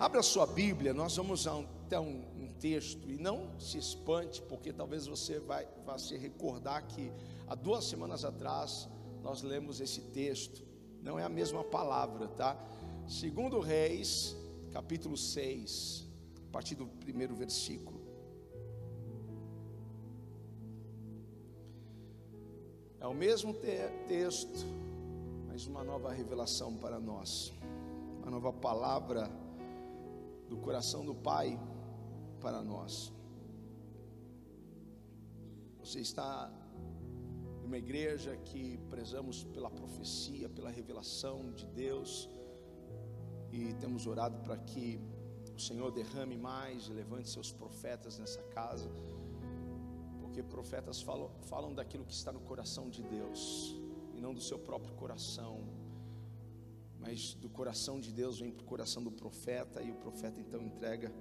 [0.00, 5.06] Abra sua Bíblia, nós vamos até um, um, texto, e não se espante, porque talvez
[5.06, 7.12] você vai, se recordar que
[7.46, 8.88] há duas semanas atrás
[9.22, 10.64] nós lemos esse texto,
[11.02, 12.56] não é a mesma palavra, tá?
[13.06, 14.34] Segundo Reis,
[14.72, 16.08] capítulo 6,
[16.48, 18.00] a partir do primeiro versículo.
[22.98, 24.64] É o mesmo te texto,
[25.46, 27.52] mas uma nova revelação para nós,
[28.22, 29.30] uma nova palavra
[30.50, 31.48] do coração do Pai
[32.40, 33.12] para nós.
[35.78, 36.50] Você está
[37.62, 42.28] numa igreja que prezamos pela profecia, pela revelação de Deus
[43.52, 45.00] e temos orado para que
[45.54, 48.90] o Senhor derrame mais levante seus profetas nessa casa,
[50.20, 53.76] porque profetas falam, falam daquilo que está no coração de Deus
[54.14, 55.62] e não do seu próprio coração
[57.00, 60.62] mas do coração de Deus vem para o coração do profeta e o profeta então
[60.62, 61.12] entrega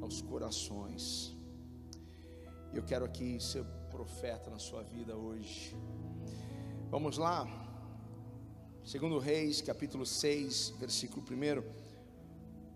[0.00, 1.36] aos corações.
[2.74, 5.74] Eu quero aqui ser profeta na sua vida hoje.
[6.90, 7.46] Vamos lá.
[8.84, 11.86] Segundo Reis, capítulo 6, versículo 1.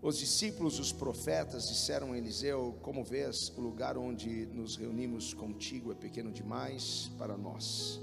[0.01, 5.91] Os discípulos, os profetas, disseram a Eliseu: Como vês, o lugar onde nos reunimos contigo
[5.91, 8.01] é pequeno demais para nós.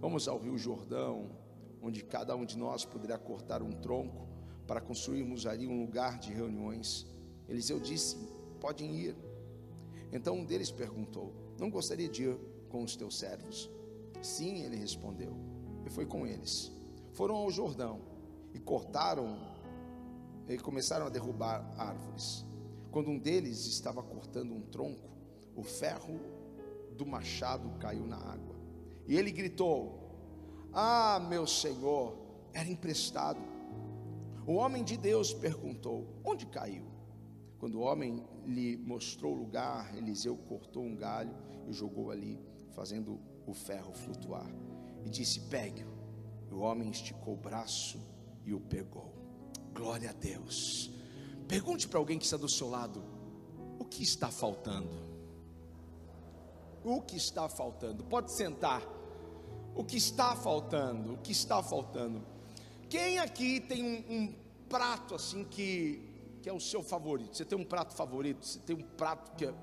[0.00, 1.45] Vamos ao Rio Jordão
[1.86, 4.26] onde cada um de nós poderá cortar um tronco
[4.66, 7.06] para construirmos ali um lugar de reuniões.
[7.48, 8.16] Eliseu disse:
[8.60, 9.16] Podem ir.
[10.12, 12.36] Então um deles perguntou: Não gostaria de ir
[12.68, 13.70] com os teus servos?
[14.20, 15.32] Sim, ele respondeu.
[15.84, 16.72] E foi com eles.
[17.12, 18.00] Foram ao Jordão
[18.52, 19.38] e cortaram
[20.48, 22.44] e começaram a derrubar árvores.
[22.90, 25.08] Quando um deles estava cortando um tronco,
[25.54, 26.18] o ferro
[26.96, 28.56] do machado caiu na água.
[29.06, 30.05] E ele gritou:
[30.78, 32.14] ah, meu senhor,
[32.52, 33.40] era emprestado.
[34.46, 36.84] O homem de Deus perguntou: Onde caiu?
[37.58, 41.34] Quando o homem lhe mostrou o lugar, Eliseu cortou um galho
[41.66, 42.38] e jogou ali,
[42.74, 44.46] fazendo o ferro flutuar.
[45.02, 45.96] E disse: Pegue-o.
[46.54, 47.98] O homem esticou o braço
[48.44, 49.14] e o pegou.
[49.72, 50.90] Glória a Deus.
[51.48, 53.02] Pergunte para alguém que está do seu lado:
[53.78, 55.06] O que está faltando?
[56.84, 58.04] O que está faltando?
[58.04, 58.95] Pode sentar
[59.76, 62.22] o que está faltando, o que está faltando.
[62.88, 64.34] Quem aqui tem um, um
[64.68, 66.02] prato assim que,
[66.42, 67.36] que é o seu favorito?
[67.36, 68.44] Você tem um prato favorito?
[68.44, 69.54] Você tem um prato que é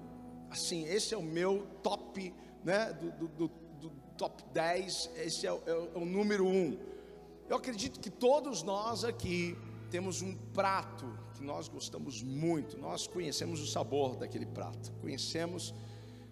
[0.51, 2.31] assim, esse é o meu top,
[2.63, 2.93] né?
[2.93, 3.47] Do, do, do,
[3.81, 6.77] do top 10, esse é é, é o número um.
[7.49, 9.57] Eu acredito que todos nós aqui
[9.89, 15.73] temos um prato que nós gostamos muito, nós conhecemos o sabor daquele prato, conhecemos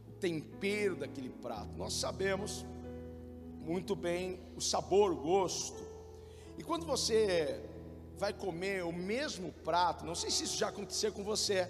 [0.08, 2.64] o tempero daquele prato, nós sabemos
[3.62, 5.82] muito bem o sabor, o gosto.
[6.58, 7.64] E quando você
[8.18, 11.70] vai comer o mesmo prato, não sei se isso já aconteceu com você,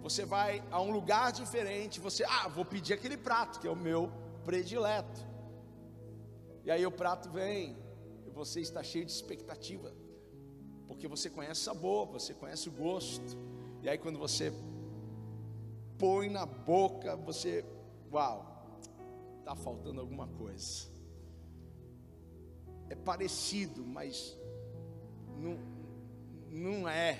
[0.00, 3.76] você vai a um lugar diferente, você, ah, vou pedir aquele prato que é o
[3.76, 4.10] meu
[4.44, 5.20] predileto.
[6.64, 7.76] E aí o prato vem,
[8.26, 9.92] e você está cheio de expectativa,
[10.86, 13.36] porque você conhece o sabor, você conhece o gosto.
[13.82, 14.52] E aí quando você
[15.98, 17.64] põe na boca, você,
[18.12, 18.78] uau,
[19.40, 20.91] está faltando alguma coisa
[22.92, 24.36] é parecido, mas
[25.38, 25.58] não,
[26.50, 27.10] não é.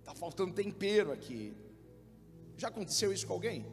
[0.00, 1.56] Está faltando tempero aqui.
[2.56, 3.66] Já aconteceu isso com alguém?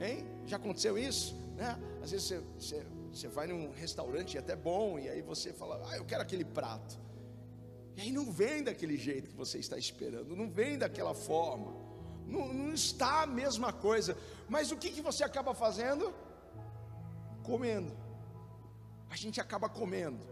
[0.00, 0.26] Hein?
[0.46, 1.34] Já aconteceu isso?
[1.56, 1.78] Né?
[2.02, 5.96] Às vezes você, você, você vai num restaurante até bom e aí você fala, ah,
[5.96, 6.98] eu quero aquele prato.
[7.96, 11.72] E aí não vem daquele jeito que você está esperando, não vem daquela forma,
[12.26, 14.16] não, não está a mesma coisa.
[14.48, 16.12] Mas o que, que você acaba fazendo?
[17.44, 18.03] Comendo
[19.14, 20.26] a gente acaba comendo,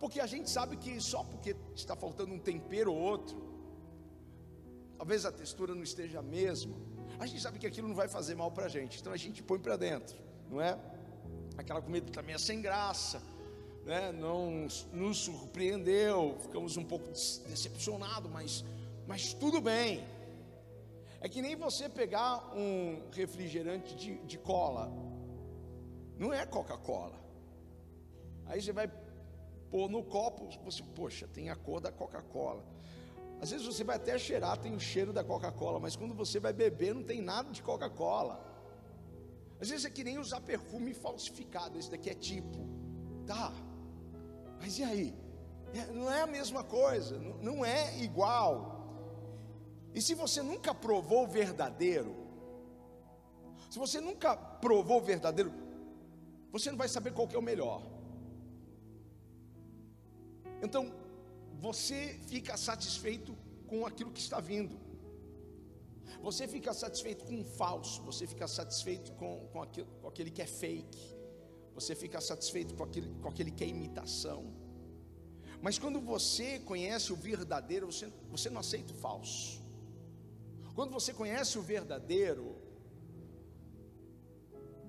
[0.00, 3.36] porque a gente sabe que só porque está faltando um tempero ou outro,
[4.98, 6.76] talvez a textura não esteja a mesma,
[7.20, 9.44] a gente sabe que aquilo não vai fazer mal para a gente, então a gente
[9.44, 10.18] põe para dentro,
[10.50, 10.76] não é?
[11.56, 13.22] Aquela comida também é sem graça,
[13.84, 14.10] né?
[14.10, 18.64] não nos surpreendeu, ficamos um pouco decepcionados, mas,
[19.06, 20.04] mas tudo bem.
[21.20, 24.92] É que nem você pegar um refrigerante de, de cola,
[26.18, 27.25] não é Coca-Cola.
[28.46, 28.90] Aí você vai
[29.70, 32.64] pôr no copo, você, poxa, tem a cor da Coca-Cola.
[33.40, 36.52] Às vezes você vai até cheirar, tem o cheiro da Coca-Cola, mas quando você vai
[36.52, 38.42] beber, não tem nada de Coca-Cola.
[39.60, 42.58] Às vezes é que nem usar perfume falsificado, esse daqui é tipo,
[43.26, 43.52] tá,
[44.60, 45.14] mas e aí?
[45.74, 48.76] É, não é a mesma coisa, não, é igual.
[49.94, 52.14] E se você nunca provou o verdadeiro,
[53.70, 55.52] se você nunca provou o verdadeiro,
[56.50, 57.82] você não vai saber qual que é o melhor.
[60.62, 60.92] Então,
[61.58, 63.36] você fica satisfeito
[63.66, 64.78] com aquilo que está vindo.
[66.22, 70.42] Você fica satisfeito com o falso, você fica satisfeito com, com, aquele, com aquele que
[70.42, 71.14] é fake,
[71.74, 74.54] você fica satisfeito com aquele, com aquele que é imitação.
[75.60, 79.62] Mas quando você conhece o verdadeiro, você, você não aceita o falso.
[80.74, 82.56] Quando você conhece o verdadeiro,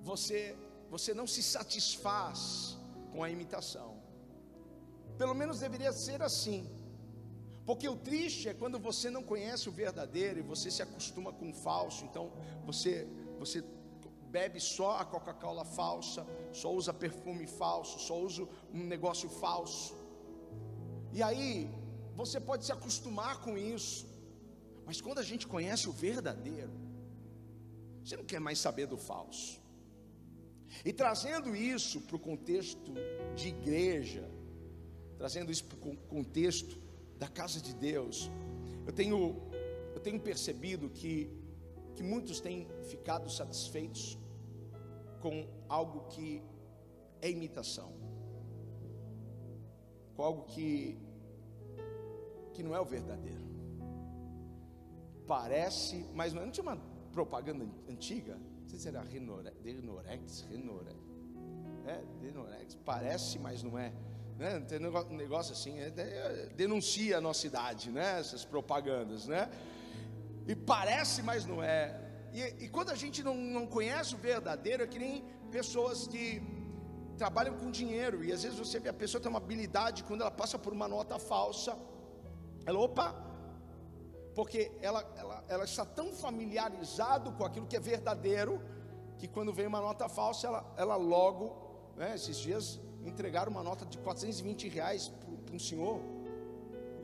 [0.02, 0.56] você,
[0.90, 2.76] você não se satisfaz
[3.12, 3.97] com a imitação.
[5.18, 6.60] Pelo menos deveria ser assim.
[7.66, 11.50] Porque o triste é quando você não conhece o verdadeiro e você se acostuma com
[11.50, 12.04] o falso.
[12.04, 12.32] Então
[12.64, 13.06] você
[13.38, 13.62] você
[14.36, 19.94] bebe só a Coca-Cola falsa, só usa perfume falso, só usa um negócio falso.
[21.12, 21.70] E aí
[22.14, 24.06] você pode se acostumar com isso.
[24.86, 26.72] Mas quando a gente conhece o verdadeiro,
[28.02, 29.60] você não quer mais saber do falso.
[30.84, 32.92] E trazendo isso para o contexto
[33.34, 34.28] de igreja,
[35.18, 36.80] trazendo isso para o contexto
[37.18, 38.30] da casa de Deus,
[38.86, 39.36] eu tenho,
[39.92, 41.28] eu tenho percebido que,
[41.96, 44.16] que muitos têm ficado satisfeitos
[45.20, 46.40] com algo que
[47.20, 47.92] é imitação,
[50.14, 50.96] com algo que,
[52.54, 53.42] que não é o verdadeiro.
[55.26, 56.76] Parece, mas não, não tinha uma
[57.12, 58.36] propaganda antiga?
[58.36, 60.96] Não sei se era Renorex, Renorex,
[61.86, 63.92] é, Renorex, parece, mas não é
[64.38, 64.60] né?
[64.60, 68.20] Tem negócio assim, é, é, denuncia a nossa idade, né?
[68.20, 69.50] Essas propagandas, né?
[70.46, 72.00] E parece, mas não é.
[72.32, 76.40] E, e quando a gente não, não conhece o verdadeiro, é que nem pessoas que
[77.16, 80.30] trabalham com dinheiro, e às vezes você vê a pessoa tem uma habilidade, quando ela
[80.30, 81.76] passa por uma nota falsa,
[82.64, 83.12] ela, opa,
[84.36, 88.62] porque ela, ela, ela está tão familiarizado com aquilo que é verdadeiro,
[89.18, 93.84] que quando vem uma nota falsa, ela, ela logo, né, esses dias entregaram uma nota
[93.84, 95.12] de 420 reais
[95.44, 96.00] para um senhor.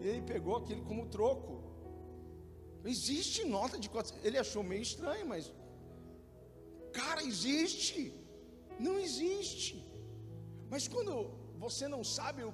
[0.00, 1.62] E ele pegou aquele como troco.
[2.84, 4.24] Existe nota de 400.
[4.24, 5.52] Ele achou meio estranho, mas.
[6.92, 8.12] Cara, existe.
[8.78, 9.84] Não existe.
[10.68, 12.52] Mas quando você não sabe o,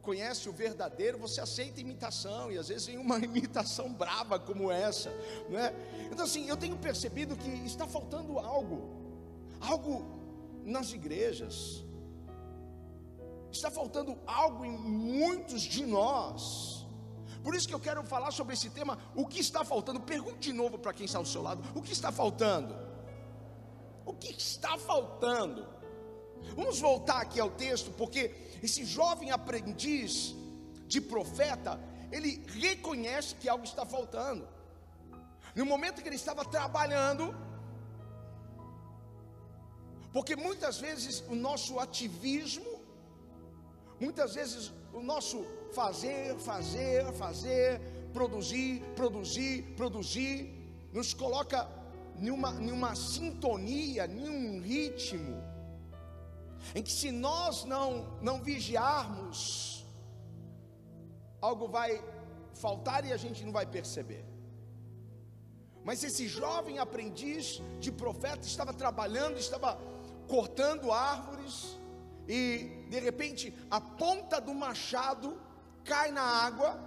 [0.00, 5.10] conhece o verdadeiro, você aceita imitação, e às vezes vem uma imitação brava como essa,
[5.48, 5.74] não é?
[6.10, 8.88] Então assim, eu tenho percebido que está faltando algo,
[9.60, 10.04] algo
[10.64, 11.84] nas igrejas,
[13.56, 16.86] está faltando algo em muitos de nós.
[17.42, 20.00] Por isso que eu quero falar sobre esse tema, o que está faltando?
[20.00, 22.76] Pergunte de novo para quem está ao seu lado, o que está faltando?
[24.04, 25.66] O que está faltando?
[26.54, 30.34] Vamos voltar aqui ao texto, porque esse jovem aprendiz
[30.86, 31.80] de profeta,
[32.10, 34.46] ele reconhece que algo está faltando.
[35.54, 37.34] No momento que ele estava trabalhando,
[40.12, 42.69] porque muitas vezes o nosso ativismo
[44.00, 47.80] Muitas vezes o nosso fazer, fazer, fazer,
[48.12, 50.34] produzir, produzir, produzir,
[50.92, 51.68] nos coloca
[52.16, 55.42] numa, numa sintonia, num ritmo,
[56.74, 59.86] em que se nós não, não vigiarmos,
[61.40, 62.02] algo vai
[62.54, 64.24] faltar e a gente não vai perceber.
[65.82, 69.78] Mas esse jovem aprendiz de profeta estava trabalhando, estava
[70.28, 71.78] cortando árvores,
[72.28, 75.38] e de repente a ponta do machado
[75.84, 76.78] cai na água,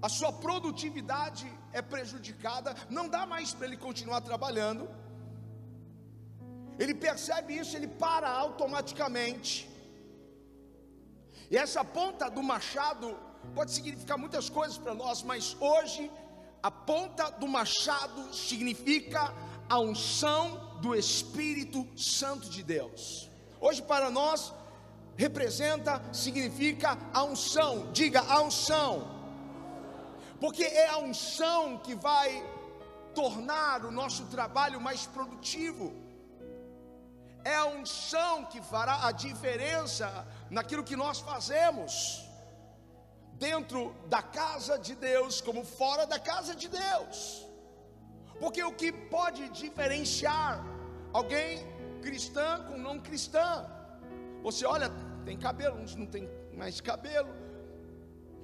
[0.00, 4.88] a sua produtividade é prejudicada, não dá mais para ele continuar trabalhando.
[6.78, 9.68] Ele percebe isso, ele para automaticamente.
[11.50, 13.18] E essa ponta do machado
[13.54, 16.10] pode significar muitas coisas para nós, mas hoje
[16.62, 19.34] a ponta do machado significa
[19.68, 23.27] a unção do Espírito Santo de Deus.
[23.60, 24.52] Hoje para nós
[25.16, 27.90] representa, significa a unção.
[27.92, 29.18] Diga a unção.
[30.40, 32.44] Porque é a unção que vai
[33.14, 35.92] tornar o nosso trabalho mais produtivo.
[37.44, 42.24] É a unção que fará a diferença naquilo que nós fazemos,
[43.34, 47.44] dentro da casa de Deus, como fora da casa de Deus.
[48.38, 50.64] Porque o que pode diferenciar
[51.12, 51.66] alguém
[51.98, 53.66] cristã com não cristã.
[54.42, 54.90] Você olha,
[55.24, 57.28] tem cabelo, uns não tem mais cabelo,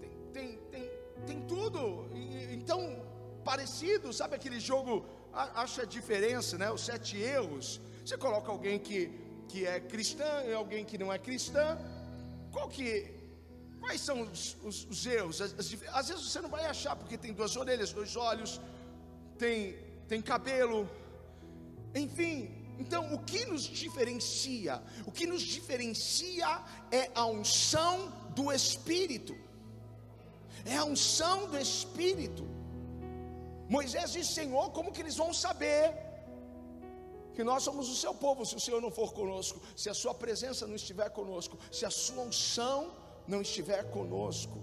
[0.00, 0.90] tem, tem, tem,
[1.26, 2.08] tem tudo.
[2.14, 3.04] E, então,
[3.44, 6.70] parecido, sabe aquele jogo, acha a diferença, né?
[6.70, 7.80] Os sete erros.
[8.04, 9.11] Você coloca alguém que,
[9.49, 11.78] que é cristã e alguém que não é cristã.
[12.52, 13.14] Qual que
[13.84, 15.42] Quais são os, os, os erros?
[15.42, 18.58] As, as, às vezes você não vai achar, porque tem duas orelhas, dois olhos,
[19.38, 19.76] tem,
[20.08, 20.88] tem cabelo,
[21.94, 24.82] enfim, então, o que nos diferencia?
[25.06, 29.34] O que nos diferencia é a unção do Espírito.
[30.64, 32.44] é a unção do Espírito.
[33.68, 35.94] Moisés disse: Senhor, como que eles vão saber
[37.34, 40.14] que nós somos o seu povo se o Senhor não for conosco, se a sua
[40.14, 42.92] presença não estiver conosco, se a sua unção
[43.26, 44.58] não estiver conosco?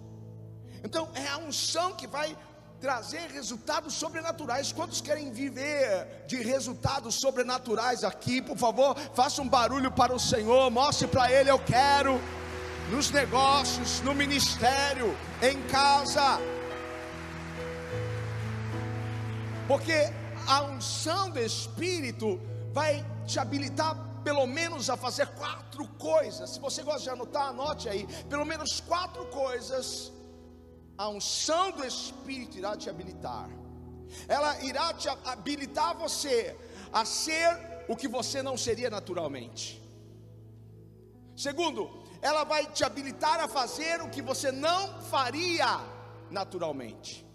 [0.83, 2.35] Então, é a unção que vai
[2.81, 4.73] trazer resultados sobrenaturais.
[4.73, 8.41] Quantos querem viver de resultados sobrenaturais aqui?
[8.41, 12.19] Por favor, faça um barulho para o Senhor, mostre para Ele: eu quero,
[12.89, 16.39] nos negócios, no ministério, em casa.
[19.67, 20.11] Porque
[20.47, 22.41] a unção do Espírito
[22.73, 26.49] vai te habilitar pelo menos a fazer quatro coisas.
[26.51, 28.07] Se você gosta de anotar, anote aí.
[28.29, 30.11] Pelo menos quatro coisas
[31.01, 33.49] a unção do Espírito irá te habilitar.
[34.27, 36.55] Ela irá te habilitar você
[36.93, 37.49] a ser
[37.87, 39.81] o que você não seria naturalmente.
[41.35, 45.79] Segundo, ela vai te habilitar a fazer o que você não faria
[46.29, 47.25] naturalmente.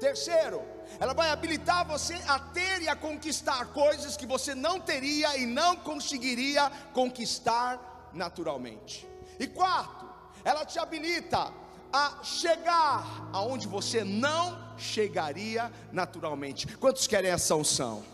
[0.00, 0.62] Terceiro,
[0.98, 5.44] ela vai habilitar você a ter e a conquistar coisas que você não teria e
[5.44, 9.06] não conseguiria conquistar naturalmente.
[9.38, 10.06] E quarto,
[10.42, 11.52] ela te habilita
[11.96, 14.44] a chegar aonde você não
[14.76, 16.66] chegaria naturalmente.
[16.76, 18.04] Quantos querem essa unção?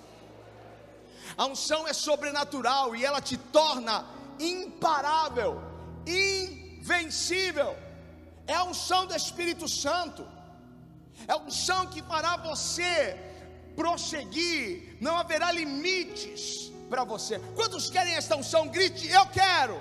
[1.37, 4.05] A unção é sobrenatural e ela te torna
[4.39, 5.61] imparável,
[6.07, 7.77] invencível.
[8.47, 10.25] É a unção do Espírito Santo.
[11.27, 13.19] É a unção que fará você
[13.75, 17.41] prosseguir, não haverá limites para você.
[17.57, 18.69] Quantos querem esta unção?
[18.69, 19.81] Grite, eu quero.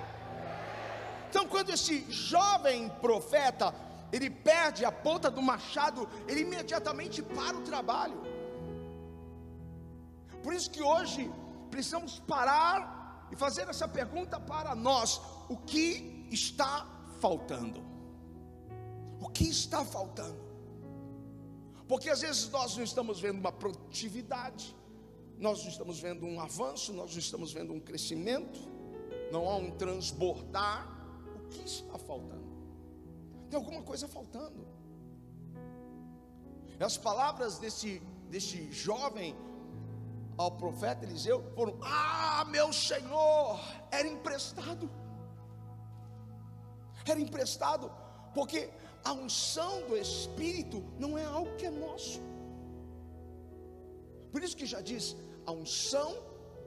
[1.30, 3.74] Então, quando esse jovem profeta
[4.12, 8.20] ele perde a ponta do machado, ele imediatamente para o trabalho.
[10.44, 11.32] Por isso que hoje
[11.70, 16.86] precisamos parar e fazer essa pergunta para nós: o que está
[17.20, 17.82] faltando?
[19.20, 20.52] O que está faltando?
[21.88, 24.76] Porque às vezes nós não estamos vendo uma produtividade,
[25.38, 28.60] nós não estamos vendo um avanço, nós não estamos vendo um crescimento,
[29.32, 31.00] não há um transbordar.
[31.36, 32.41] O que está faltando?
[33.52, 34.66] Tem alguma coisa faltando.
[36.80, 39.36] As palavras desse, desse jovem
[40.38, 43.60] ao profeta Eliseu foram: Ah, meu Senhor,
[43.92, 44.90] era emprestado.
[47.06, 47.92] Era emprestado,
[48.34, 48.70] porque
[49.04, 52.22] a unção do Espírito não é algo que é nosso.
[54.32, 55.14] Por isso que já diz:
[55.46, 56.16] a unção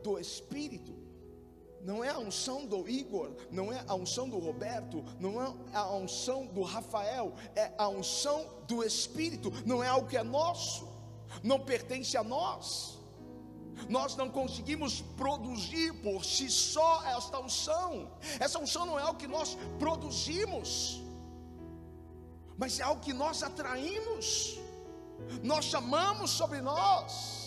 [0.02, 0.94] do Espírito
[1.84, 5.92] não é a unção do Igor, não é a unção do Roberto, não é a
[5.92, 10.88] unção do Rafael, é a unção do Espírito, não é algo que é nosso,
[11.42, 12.98] não pertence a nós.
[13.88, 18.10] Nós não conseguimos produzir por si só esta unção.
[18.40, 21.02] Essa unção não é algo que nós produzimos,
[22.56, 24.58] mas é algo que nós atraímos,
[25.42, 27.43] nós chamamos sobre nós.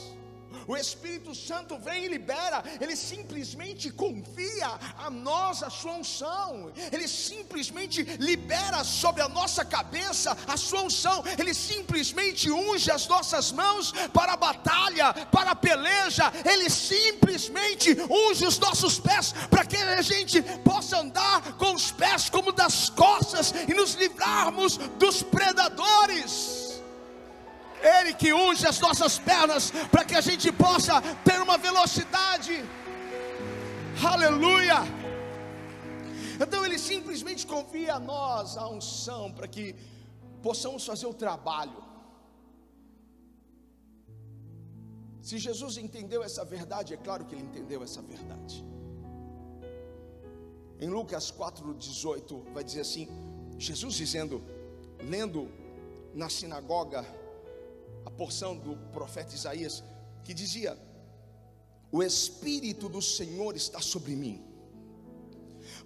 [0.68, 7.08] O Espírito Santo vem e libera, ele simplesmente confia a nós a sua unção, ele
[7.08, 13.94] simplesmente libera sobre a nossa cabeça a sua unção, ele simplesmente unge as nossas mãos
[14.14, 20.02] para a batalha, para a peleja, ele simplesmente unge os nossos pés para que a
[20.02, 26.67] gente possa andar com os pés como das costas e nos livrarmos dos predadores.
[27.82, 32.64] Ele que unge as nossas pernas para que a gente possa ter uma velocidade.
[34.04, 34.80] Aleluia.
[36.40, 39.76] Então ele simplesmente confia a nós a unção para que
[40.42, 41.84] possamos fazer o trabalho.
[45.22, 48.66] Se Jesus entendeu essa verdade, é claro que ele entendeu essa verdade.
[50.80, 53.08] Em Lucas 4,18 vai dizer assim:
[53.58, 54.44] Jesus dizendo,
[55.00, 55.50] lendo
[56.14, 57.06] na sinagoga
[58.08, 59.84] a porção do profeta Isaías,
[60.24, 60.78] que dizia:
[61.92, 64.42] O Espírito do Senhor está sobre mim,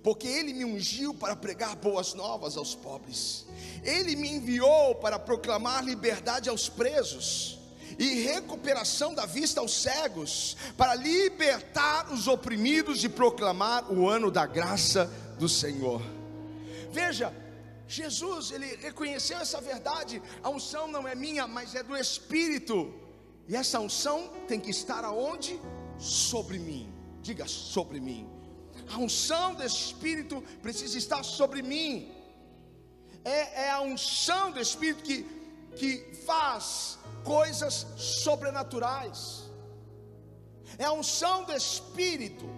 [0.03, 3.47] porque Ele me ungiu para pregar boas novas aos pobres,
[3.83, 7.57] Ele me enviou para proclamar liberdade aos presos
[7.97, 14.45] e recuperação da vista aos cegos, para libertar os oprimidos e proclamar o ano da
[14.45, 16.03] graça do Senhor.
[16.91, 17.33] Veja,
[17.91, 20.21] Jesus, ele reconheceu essa verdade.
[20.41, 22.93] A unção não é minha, mas é do Espírito.
[23.47, 25.59] E essa unção tem que estar aonde?
[25.97, 26.93] Sobre mim.
[27.21, 28.29] Diga sobre mim.
[28.89, 32.11] A unção do Espírito precisa estar sobre mim.
[33.23, 35.23] É, é a unção do Espírito que,
[35.75, 39.43] que faz coisas sobrenaturais.
[40.77, 42.49] É a unção do Espírito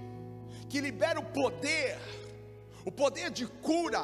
[0.70, 2.00] que libera o poder,
[2.86, 4.04] o poder de cura,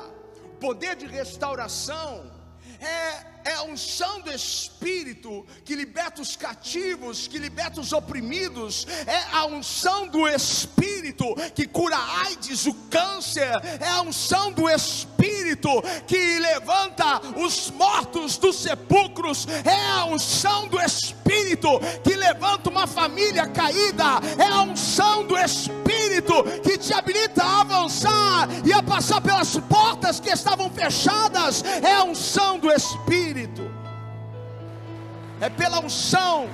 [0.60, 2.30] poder de restauração,
[2.80, 9.36] é, é a unção do Espírito que liberta os cativos, que liberta os oprimidos, é
[9.36, 15.70] a unção do Espírito que cura a AIDS, o câncer, é a unção do Espírito
[16.08, 21.70] que levanta os mortos dos sepulcros, é a unção do Espírito
[22.04, 28.50] que levanta uma família caída, é a unção do Espírito que te habilita a avançar
[28.66, 33.29] e a passar pelas portas que estavam fechadas, é a unção do Espírito,
[35.40, 36.50] é pela unção,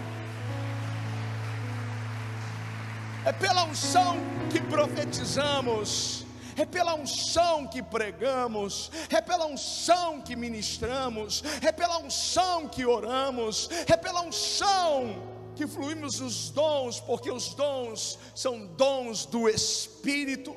[3.24, 4.18] é pela unção
[4.52, 6.26] que profetizamos,
[6.58, 13.70] é pela unção que pregamos, é pela unção que ministramos, é pela unção que oramos,
[13.88, 15.16] é pela unção
[15.56, 20.54] que fluímos os dons, porque os dons são dons do Espírito.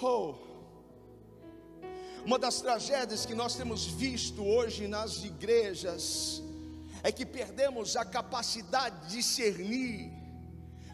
[0.00, 0.43] Oh,
[2.24, 6.42] uma das tragédias que nós temos visto hoje nas igrejas
[7.02, 10.10] é que perdemos a capacidade de discernir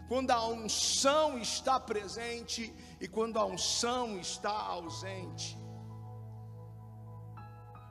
[0.08, 5.56] quando a unção está presente e quando a unção está ausente.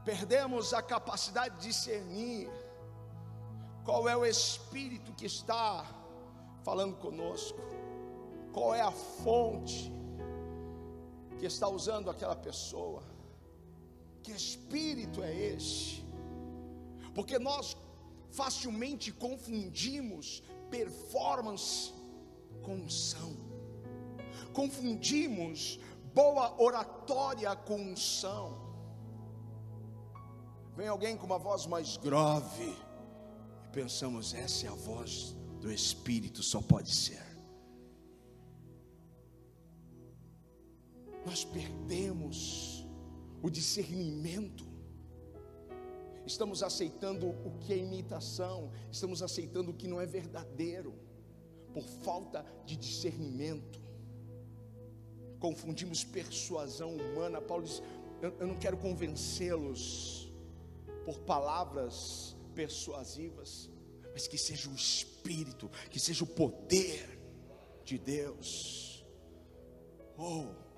[0.03, 2.49] Perdemos a capacidade de discernir
[3.85, 5.85] qual é o espírito que está
[6.61, 7.61] falando conosco,
[8.51, 9.93] qual é a fonte
[11.37, 13.08] que está usando aquela pessoa.
[14.23, 16.03] Que espírito é esse?
[17.13, 17.75] Porque nós
[18.31, 21.91] facilmente confundimos performance
[22.61, 23.35] com unção,
[24.53, 25.79] confundimos
[26.13, 28.69] boa oratória com unção.
[30.75, 32.75] Vem alguém com uma voz mais grave
[33.65, 37.27] e pensamos, essa é a voz do Espírito, só pode ser.
[41.25, 42.68] Nós perdemos
[43.41, 44.65] o discernimento.
[46.25, 50.93] Estamos aceitando o que é imitação, estamos aceitando o que não é verdadeiro,
[51.73, 53.81] por falta de discernimento.
[55.39, 57.41] Confundimos persuasão humana.
[57.41, 57.81] Paulo diz:
[58.21, 60.31] Eu, eu não quero convencê-los
[61.05, 63.69] por palavras persuasivas,
[64.11, 67.19] mas que seja o Espírito, que seja o poder
[67.83, 69.05] de Deus.
[70.17, 70.68] Oh,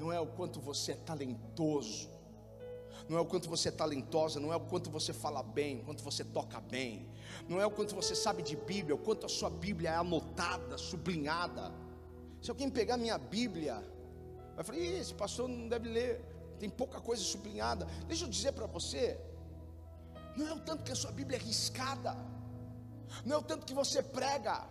[0.00, 2.08] não é o quanto você é talentoso,
[3.06, 5.84] não é o quanto você é talentosa, não é o quanto você fala bem, o
[5.84, 7.06] quanto você toca bem,
[7.46, 10.78] não é o quanto você sabe de Bíblia, o quanto a sua Bíblia é anotada,
[10.78, 11.70] sublinhada.
[12.40, 13.84] Se alguém pegar minha Bíblia,
[14.56, 16.24] vai falar: esse pastor não deve ler,
[16.58, 17.84] tem pouca coisa sublinhada.
[18.06, 19.20] Deixa eu dizer para você,
[20.34, 22.16] não é o tanto que a sua Bíblia é riscada,
[23.26, 24.66] não é o tanto que você prega,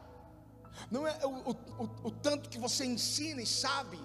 [0.90, 4.00] não é o, o, o, o tanto que você ensina e sabe,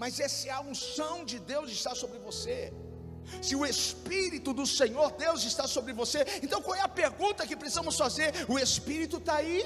[0.00, 2.58] mas essa é a unção de Deus está sobre você.
[3.46, 7.60] Se o Espírito do Senhor Deus está sobre você, então qual é a pergunta que
[7.62, 8.30] precisamos fazer?
[8.54, 9.60] O Espírito está aí?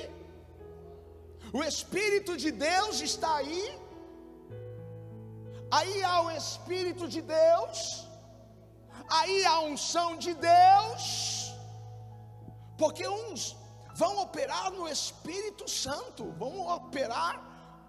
[1.58, 3.64] O Espírito de Deus está aí?
[5.78, 7.78] Aí há o Espírito de Deus,
[9.20, 11.04] aí há a unção de Deus,
[12.82, 13.56] porque uns
[14.02, 17.32] vão operar no Espírito Santo, vão operar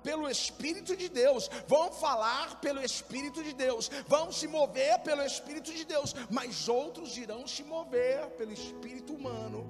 [0.05, 5.73] pelo Espírito de Deus, vão falar pelo Espírito de Deus, vão se mover pelo Espírito
[5.73, 9.65] de Deus, mas outros irão se mover pelo Espírito humano,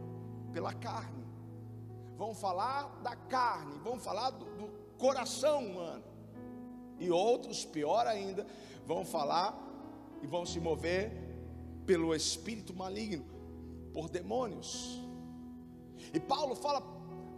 [0.51, 1.23] pela carne.
[2.17, 4.67] Vão falar da carne, vão falar do, do
[4.97, 6.03] coração humano.
[6.99, 8.45] E outros, pior ainda,
[8.85, 9.57] vão falar
[10.21, 11.11] e vão se mover
[11.85, 13.25] pelo espírito maligno,
[13.93, 15.01] por demônios.
[16.13, 16.94] E Paulo fala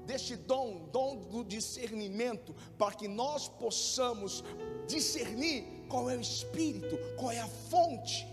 [0.07, 4.43] deste dom, dom do discernimento, para que nós possamos
[4.87, 8.25] discernir qual é o espírito, qual é a fonte.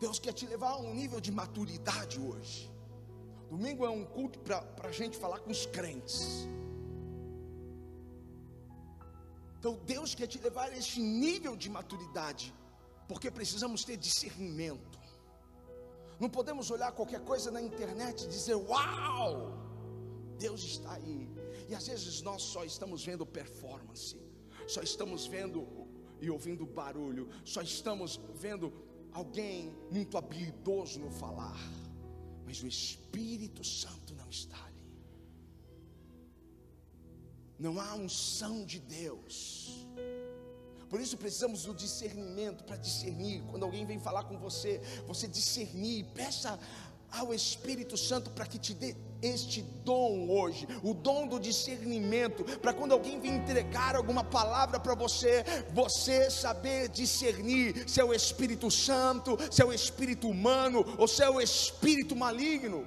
[0.00, 2.70] Deus quer te levar a um nível de maturidade hoje.
[3.50, 6.48] Domingo é um culto para a gente falar com os crentes.
[9.58, 12.54] Então Deus quer te levar a esse nível de maturidade,
[13.06, 14.98] porque precisamos ter discernimento.
[16.18, 19.65] Não podemos olhar qualquer coisa na internet e dizer, uau!
[20.38, 21.28] Deus está aí.
[21.68, 24.16] E às vezes nós só estamos vendo performance,
[24.66, 25.66] só estamos vendo
[26.20, 28.72] e ouvindo barulho, só estamos vendo
[29.12, 31.58] alguém muito habilidoso no falar,
[32.44, 34.76] mas o Espírito Santo não está ali.
[37.58, 39.86] Não há unção de Deus.
[40.88, 43.42] Por isso precisamos do discernimento para discernir.
[43.50, 46.58] Quando alguém vem falar com você, você discernir, peça
[47.10, 52.72] ao Espírito Santo para que te dê este dom hoje, o dom do discernimento, para
[52.72, 58.70] quando alguém vir entregar alguma palavra para você, você saber discernir se é o Espírito
[58.70, 62.86] Santo, se é o Espírito humano ou se é o Espírito maligno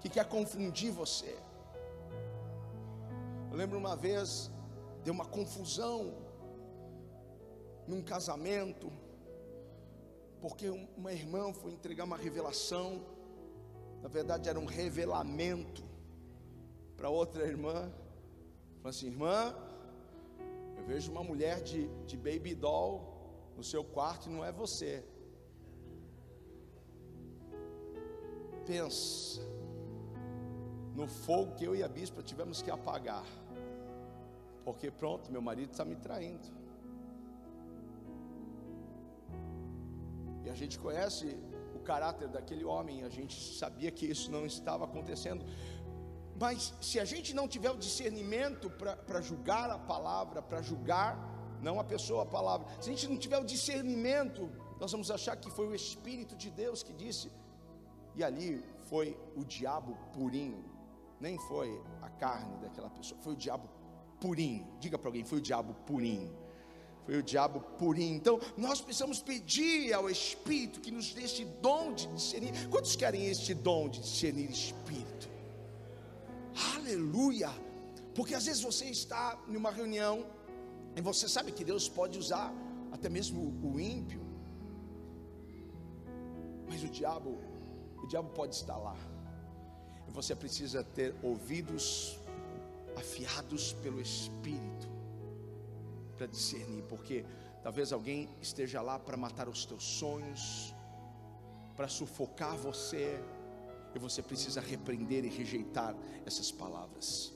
[0.00, 1.36] que quer confundir você.
[3.50, 4.50] Eu lembro uma vez,
[5.02, 6.14] deu uma confusão
[7.86, 8.92] num casamento,
[10.40, 13.00] porque uma irmã foi entregar uma revelação
[14.02, 15.82] na verdade era um revelamento
[16.96, 17.90] para outra irmã.
[18.76, 19.54] Falou assim: irmã,
[20.76, 23.18] eu vejo uma mulher de, de baby doll
[23.56, 25.04] no seu quarto e não é você.
[28.66, 29.40] Pensa
[30.94, 33.24] no fogo que eu e a bispa tivemos que apagar,
[34.64, 36.48] porque pronto, meu marido está me traindo.
[40.44, 41.26] E a gente conhece
[41.90, 45.42] caráter daquele homem, a gente sabia que isso não estava acontecendo.
[46.42, 48.66] Mas se a gente não tiver o discernimento
[49.06, 51.12] para julgar a palavra, para julgar,
[51.66, 54.42] não a pessoa, a palavra, se a gente não tiver o discernimento,
[54.78, 57.32] nós vamos achar que foi o Espírito de Deus que disse,
[58.14, 60.62] e ali foi o diabo purinho,
[61.18, 61.70] nem foi
[62.02, 63.66] a carne daquela pessoa, foi o diabo
[64.20, 64.64] purinho.
[64.78, 66.30] Diga para alguém, foi o diabo purinho
[67.08, 68.16] foi o diabo purinho.
[68.16, 72.68] Então, nós precisamos pedir ao Espírito que nos dê este dom de discernir.
[72.68, 75.26] Quantos querem este dom de discernir Espírito?
[76.74, 77.48] Aleluia!
[78.14, 80.26] Porque às vezes você está em uma reunião
[80.94, 82.52] e você sabe que Deus pode usar
[82.92, 84.20] até mesmo o ímpio,
[86.68, 87.38] mas o diabo,
[88.02, 88.98] o diabo pode estar lá.
[90.06, 92.18] E você precisa ter ouvidos
[92.98, 94.87] afiados pelo Espírito
[96.18, 97.24] para discernir, porque
[97.62, 100.74] talvez alguém esteja lá para matar os teus sonhos,
[101.76, 103.20] para sufocar você,
[103.94, 105.94] e você precisa repreender e rejeitar
[106.26, 107.32] essas palavras.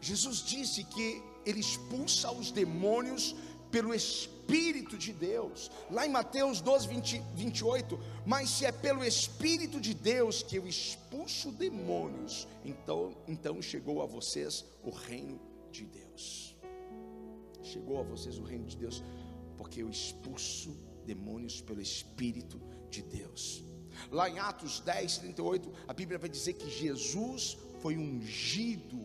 [0.00, 3.36] Jesus disse que ele expulsa os demônios
[3.70, 8.00] pelo Espírito de Deus, lá em Mateus 12, 20, 28.
[8.26, 14.06] Mas se é pelo Espírito de Deus que eu expulso demônios, então, então chegou a
[14.06, 15.38] vocês o reino
[15.70, 16.57] de Deus
[17.68, 19.02] chegou a vocês o reino de Deus,
[19.56, 20.70] porque eu expulso
[21.04, 23.64] demônios pelo Espírito de Deus.
[24.10, 28.98] Lá em Atos 10, 38, a Bíblia vai dizer que Jesus foi ungido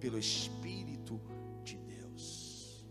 [0.00, 1.20] pelo Espírito
[1.64, 2.84] de Deus.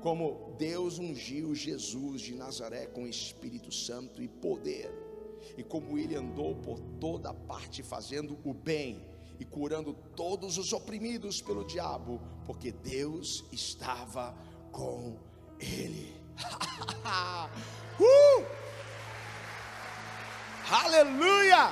[0.00, 4.90] Como Deus ungiu Jesus de Nazaré com Espírito Santo e poder,
[5.56, 11.40] e como ele andou por toda parte fazendo o bem e curando todos os oprimidos
[11.40, 14.36] pelo diabo, porque Deus estava
[14.72, 15.18] com
[15.58, 16.14] ele.
[18.00, 18.46] uh!
[20.70, 21.70] Aleluia!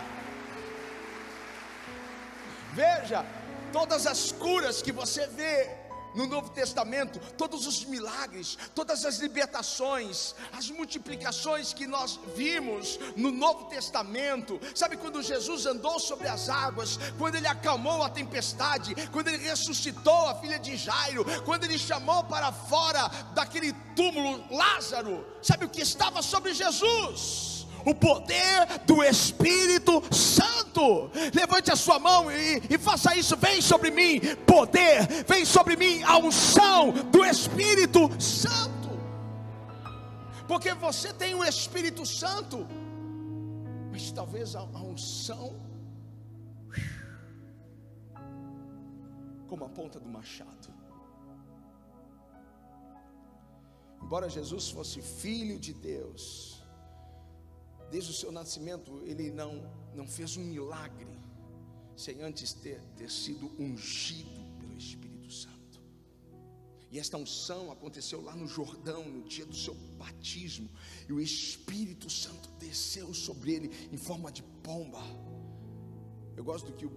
[2.74, 3.24] Veja,
[3.72, 5.83] todas as curas que você vê
[6.14, 13.30] no Novo Testamento, todos os milagres, todas as libertações, as multiplicações que nós vimos no
[13.30, 14.60] Novo Testamento.
[14.74, 20.28] Sabe quando Jesus andou sobre as águas, quando ele acalmou a tempestade, quando ele ressuscitou
[20.28, 25.26] a filha de Jairo, quando ele chamou para fora daquele túmulo Lázaro?
[25.42, 27.53] Sabe o que estava sobre Jesus?
[27.84, 31.10] O poder do Espírito Santo.
[31.32, 33.36] Levante a sua mão e, e, faça isso.
[33.36, 38.90] Vem sobre mim poder, vem sobre mim a unção do Espírito Santo.
[40.48, 42.66] Porque você tem o Espírito Santo,
[43.90, 45.56] mas talvez a, a unção,
[49.48, 50.72] como a ponta do machado.
[54.02, 56.62] Embora Jesus fosse filho de Deus,
[57.90, 59.62] desde o seu nascimento, ele não,
[59.94, 61.14] não fez um milagre
[61.96, 65.80] sem antes ter, ter sido ungido pelo Espírito Santo.
[66.90, 70.68] E esta unção aconteceu lá no Jordão, no dia do seu batismo,
[71.08, 75.02] e o Espírito Santo desceu sobre ele em forma de pomba.
[76.36, 76.92] Eu gosto do que o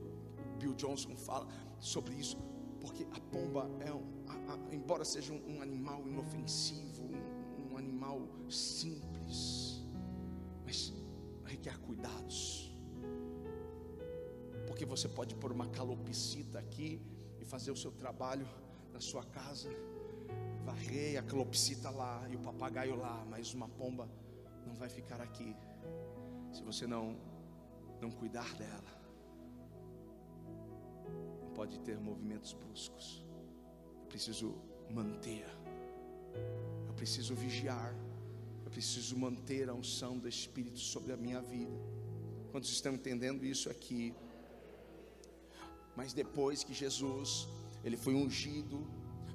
[0.59, 1.47] Bill Johnson fala
[1.79, 2.37] sobre isso,
[2.79, 8.21] porque a pomba é a, a, embora seja um, um animal inofensivo, um, um animal
[8.49, 9.66] simples,
[10.67, 10.93] mas
[11.45, 12.69] requer cuidados.
[14.67, 17.01] Porque você pode pôr uma calopsita aqui
[17.39, 18.45] e fazer o seu trabalho
[18.91, 19.69] na sua casa,
[20.65, 24.09] varrer a calopsita lá e o papagaio lá, mas uma pomba
[24.65, 25.55] não vai ficar aqui
[26.51, 27.17] se você não
[28.01, 28.93] não cuidar dela.
[31.43, 33.25] Não pode ter movimentos bruscos.
[34.01, 34.53] Eu preciso
[34.91, 35.47] manter.
[36.85, 37.95] Eu preciso vigiar.
[38.67, 41.71] Eu preciso manter a unção do Espírito sobre a minha vida.
[42.51, 44.13] Quantos estão entendendo isso aqui?
[45.95, 47.47] Mas depois que Jesus,
[47.81, 48.85] ele foi ungido,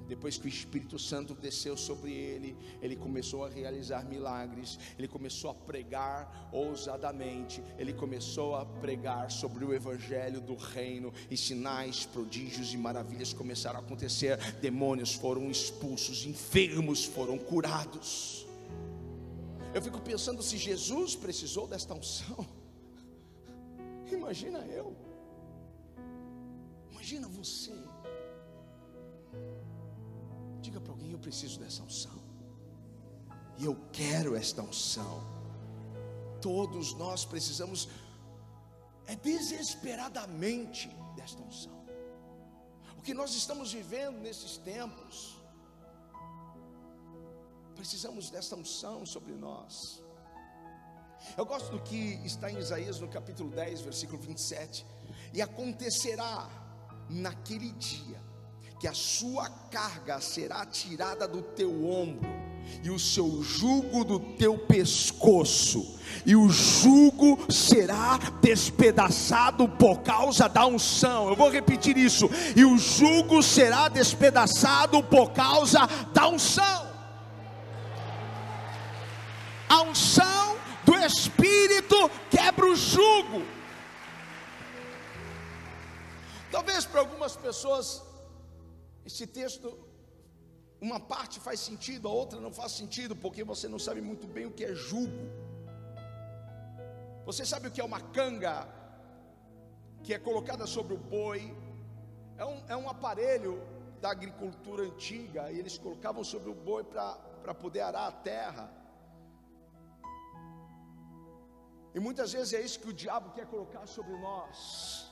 [0.07, 5.49] depois que o Espírito Santo desceu sobre ele, ele começou a realizar milagres, ele começou
[5.49, 12.71] a pregar ousadamente, ele começou a pregar sobre o evangelho do reino, e sinais, prodígios
[12.71, 18.45] e maravilhas começaram a acontecer, demônios foram expulsos, enfermos foram curados.
[19.73, 22.45] Eu fico pensando se Jesus precisou desta unção.
[24.11, 24.95] Imagina eu.
[26.91, 27.73] Imagina você.
[30.61, 32.21] Diga para alguém: eu preciso dessa unção.
[33.57, 35.21] E eu quero esta unção.
[36.39, 37.87] Todos nós precisamos,
[39.07, 41.83] é desesperadamente desta unção.
[42.97, 45.42] O que nós estamos vivendo nesses tempos,
[47.73, 50.01] precisamos desta unção sobre nós.
[51.37, 54.85] Eu gosto do que está em Isaías no capítulo 10, versículo 27.
[55.33, 56.49] E acontecerá
[57.09, 58.21] naquele dia
[58.79, 62.29] que a sua carga será tirada do teu ombro
[62.83, 70.65] e o seu jugo do teu pescoço, e o jugo será despedaçado por causa da
[70.65, 71.29] unção.
[71.29, 76.82] Eu vou repetir isso: e o jugo será despedaçado por causa da unção.
[79.93, 83.41] Unção do Espírito quebra o jugo.
[86.51, 88.03] Talvez para algumas pessoas
[89.05, 89.67] esse texto,
[90.81, 94.45] uma parte faz sentido, a outra não faz sentido, porque você não sabe muito bem
[94.45, 95.23] o que é jugo.
[97.25, 98.67] Você sabe o que é uma canga,
[100.03, 101.55] que é colocada sobre o boi?
[102.37, 103.61] É um, é um aparelho
[104.01, 108.82] da agricultura antiga, e eles colocavam sobre o boi para poder arar a terra.
[111.93, 115.11] E muitas vezes é isso que o diabo quer colocar sobre nós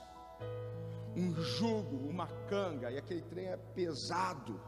[1.15, 4.59] um jugo, uma canga, e aquele trem é pesado.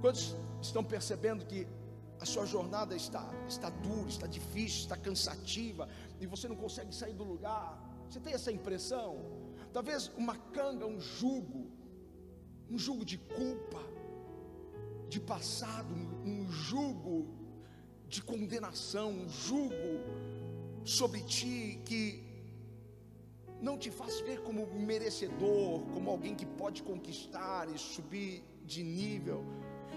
[0.00, 1.66] Quantos estão percebendo que
[2.20, 5.88] a sua jornada está, está dura, está difícil, está cansativa,
[6.20, 7.78] e você não consegue sair do lugar?
[8.08, 9.24] Você tem essa impressão?
[9.72, 11.70] Talvez uma canga, um jugo,
[12.68, 13.80] um jugo de culpa,
[15.08, 17.39] de passado, um jugo
[18.14, 19.92] de condenação, um jugo
[20.84, 22.02] sobre ti que
[23.62, 29.44] não te faz ver como merecedor, como alguém que pode conquistar e subir de nível.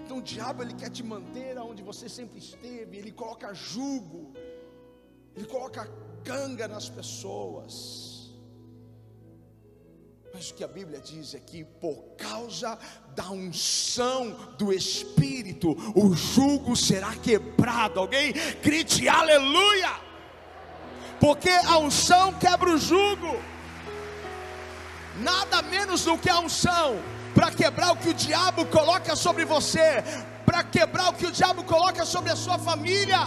[0.00, 4.32] Então o diabo ele quer te manter onde você sempre esteve, ele coloca jugo,
[5.34, 5.84] ele coloca
[6.22, 8.13] canga nas pessoas.
[10.34, 12.76] Mas o que a Bíblia diz é que por causa
[13.14, 18.00] da unção do Espírito, o jugo será quebrado.
[18.00, 19.92] Alguém grite aleluia!
[21.20, 23.40] Porque a unção quebra o jugo
[25.20, 27.00] nada menos do que a unção
[27.32, 30.02] para quebrar o que o diabo coloca sobre você,
[30.44, 33.20] para quebrar o que o diabo coloca sobre a sua família.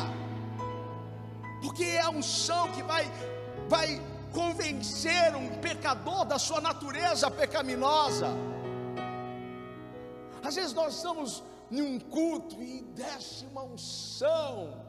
[1.62, 3.10] Porque é a unção que vai
[3.70, 8.28] vai convencer um pecador da sua natureza pecaminosa.
[10.44, 14.86] Às vezes nós estamos em um culto e desce uma unção.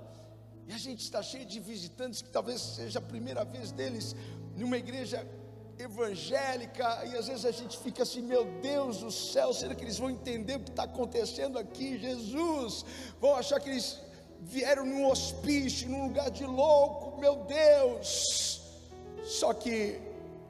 [0.67, 4.15] E a gente está cheio de visitantes que talvez seja a primeira vez deles
[4.55, 5.27] numa igreja
[5.79, 9.97] evangélica, e às vezes a gente fica assim, meu Deus do céu, será que eles
[9.97, 11.99] vão entender o que está acontecendo aqui?
[11.99, 12.85] Jesus,
[13.19, 13.99] vão achar que eles
[14.41, 18.68] vieram num hospício, num lugar de louco, meu Deus.
[19.25, 20.01] Só que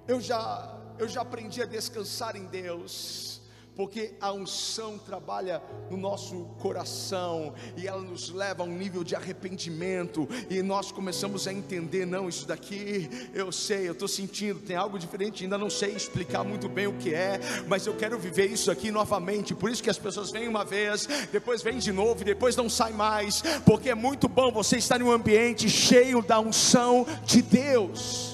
[0.06, 3.38] eu já eu já aprendi a descansar em Deus
[3.78, 9.14] porque a unção trabalha no nosso coração e ela nos leva a um nível de
[9.14, 14.74] arrependimento e nós começamos a entender: não, isso daqui eu sei, eu estou sentindo, tem
[14.74, 18.46] algo diferente, ainda não sei explicar muito bem o que é, mas eu quero viver
[18.46, 19.54] isso aqui novamente.
[19.54, 22.68] Por isso que as pessoas vêm uma vez, depois vêm de novo e depois não
[22.68, 27.40] sai mais, porque é muito bom você estar em um ambiente cheio da unção de
[27.40, 28.27] Deus.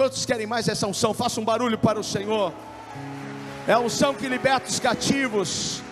[0.00, 1.12] Quantos querem mais essa unção?
[1.12, 2.54] Faça um barulho para o Senhor.
[3.68, 5.82] É unção que liberta os cativos.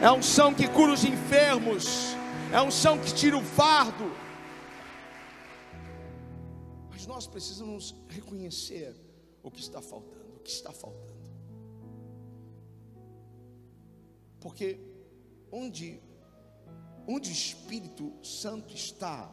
[0.00, 2.14] É unção que cura os enfermos.
[2.52, 4.12] É unção que tira o fardo.
[6.88, 8.94] Mas nós precisamos reconhecer
[9.42, 11.28] o que está faltando, o que está faltando.
[14.40, 14.78] Porque
[15.50, 16.00] onde
[17.08, 19.28] onde o Espírito Santo está,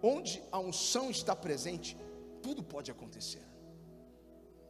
[0.00, 1.96] onde a unção está presente,
[2.42, 3.46] tudo pode acontecer.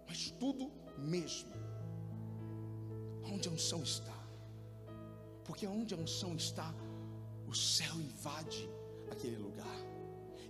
[0.07, 1.53] Mas tudo mesmo
[3.25, 4.19] onde a unção está.
[5.45, 6.73] Porque onde a unção está,
[7.49, 8.69] o céu invade
[9.11, 9.79] aquele lugar.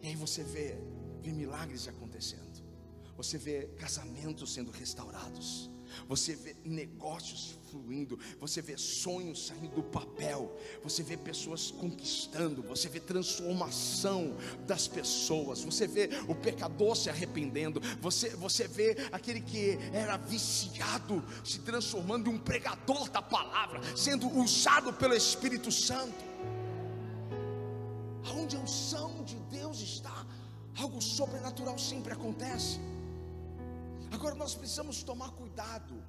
[0.02, 0.76] E aí você vê,
[1.20, 2.62] vê milagres acontecendo.
[3.16, 5.70] Você vê casamentos sendo restaurados.
[6.09, 12.88] Você vê negócios fluindo, você vê sonhos saindo do papel, você vê pessoas conquistando, você
[12.88, 19.78] vê transformação das pessoas, você vê o pecador se arrependendo, você, você vê aquele que
[19.92, 26.33] era viciado se transformando em um pregador da palavra, sendo usado pelo Espírito Santo.
[28.24, 30.26] Aonde a unção de Deus está,
[30.76, 32.78] algo sobrenatural sempre acontece.
[34.22, 36.00] Agora nós precisamos tomar cuidado.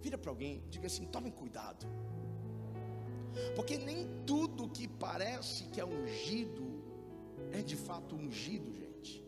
[0.00, 1.88] Vira para alguém, diga assim: tome cuidado.
[3.56, 6.62] Porque nem tudo que parece que é ungido
[7.50, 9.24] é de fato ungido, gente.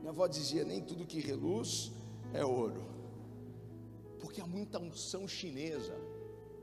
[0.00, 1.92] Minha avó dizia: nem tudo que reluz
[2.34, 2.82] é ouro.
[4.18, 5.94] Porque há muita unção chinesa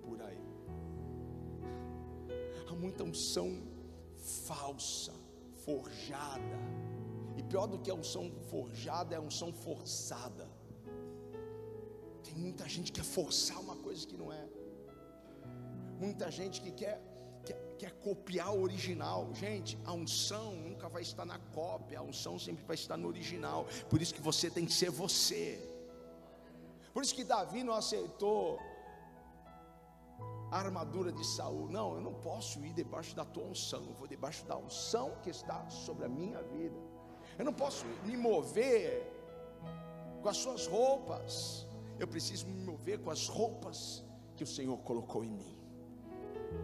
[0.02, 0.44] por aí.
[2.70, 3.64] Há muita unção
[4.18, 5.14] falsa,
[5.64, 6.60] forjada
[7.50, 10.48] pior do que a unção forjada é a unção forçada.
[12.24, 14.48] Tem muita gente que quer forçar uma coisa que não é.
[16.00, 17.02] Muita gente que quer,
[17.44, 19.34] quer, quer copiar o original.
[19.34, 23.66] Gente, a unção nunca vai estar na cópia, a unção sempre vai estar no original.
[23.90, 25.60] Por isso que você tem que ser você.
[26.94, 28.60] Por isso que Davi não aceitou
[30.52, 31.68] a armadura de Saul.
[31.70, 35.30] Não, eu não posso ir debaixo da tua unção, eu vou debaixo da unção que
[35.30, 36.89] está sobre a minha vida.
[37.40, 39.02] Eu não posso me mover
[40.22, 41.66] com as suas roupas.
[41.98, 44.04] Eu preciso me mover com as roupas
[44.36, 45.58] que o Senhor colocou em mim.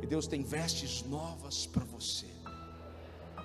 [0.01, 2.27] E Deus tem vestes novas para você.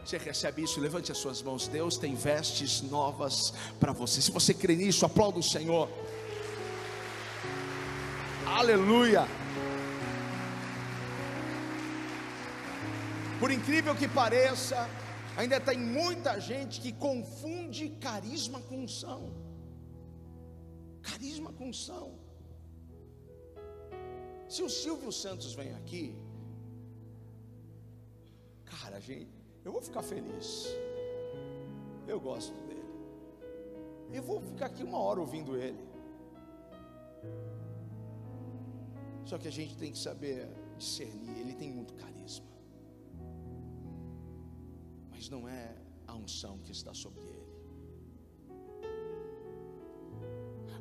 [0.04, 0.80] Você recebe isso?
[0.80, 1.68] Levante as suas mãos.
[1.68, 4.20] Deus tem vestes novas para você.
[4.20, 5.88] Se você crê nisso, aplauda o Senhor.
[8.44, 9.28] Aleluia.
[13.38, 14.88] Por incrível que pareça,
[15.40, 19.22] Ainda tem muita gente que confunde carisma com unção.
[21.00, 22.08] Carisma com unção.
[24.46, 26.14] Se o Silvio Santos vem aqui,
[28.66, 29.32] cara, gente,
[29.64, 30.66] eu vou ficar feliz.
[32.06, 32.92] Eu gosto dele.
[34.12, 35.82] Eu vou ficar aqui uma hora ouvindo ele.
[39.24, 42.09] Só que a gente tem que saber discernir, ele tem muito carisma
[45.20, 45.64] mas não é
[46.06, 47.48] a unção que está sobre ele.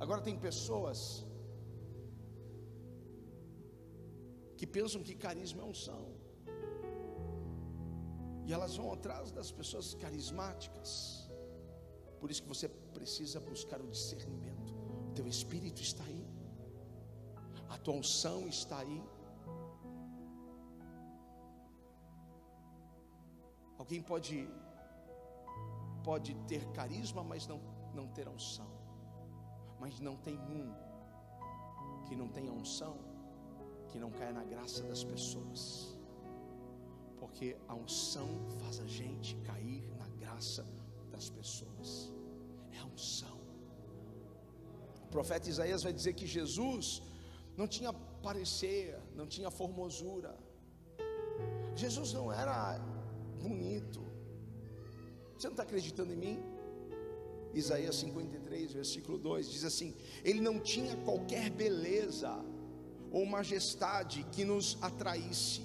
[0.03, 1.25] Agora tem pessoas
[4.59, 6.03] que pensam que carisma é unção.
[8.45, 10.89] E elas vão atrás das pessoas carismáticas.
[12.21, 14.71] Por isso que você precisa buscar o discernimento.
[15.09, 16.25] O teu espírito está aí.
[17.75, 19.03] A tua unção está aí.
[23.89, 24.47] Alguém pode
[26.03, 27.59] pode ter carisma, mas não
[27.91, 28.67] não ter unção.
[29.79, 30.65] Mas não tem um
[32.05, 32.95] que não tenha unção,
[33.87, 35.61] que não caia na graça das pessoas.
[37.19, 40.63] Porque a unção faz a gente cair na graça
[41.09, 42.13] das pessoas.
[42.71, 43.39] É a unção.
[45.05, 47.01] O profeta Isaías vai dizer que Jesus
[47.57, 47.91] não tinha
[48.29, 50.37] parecer, não tinha formosura.
[51.75, 52.77] Jesus não era
[53.39, 54.01] bonito.
[55.37, 56.39] Você não está acreditando em mim?
[57.53, 62.37] Isaías 53, versículo 2 diz assim: Ele não tinha qualquer beleza
[63.11, 65.63] ou majestade que nos atraísse,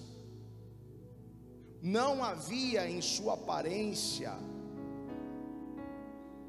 [1.82, 4.32] não havia em sua aparência,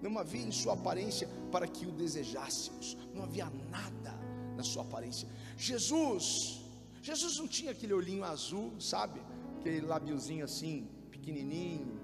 [0.01, 4.13] não havia em sua aparência para que o desejássemos, não havia nada
[4.55, 5.27] na sua aparência.
[5.57, 6.61] Jesus,
[7.01, 9.21] Jesus não tinha aquele olhinho azul, sabe?
[9.59, 10.87] Aquele labiozinho assim,
[11.25, 11.99] pequenininho,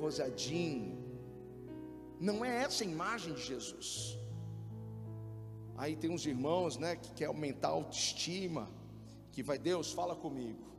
[0.00, 0.96] rosadinho.
[2.18, 4.18] Não é essa a imagem de Jesus.
[5.76, 8.70] Aí tem uns irmãos, né, que quer aumentar a autoestima,
[9.30, 10.72] que vai Deus fala comigo.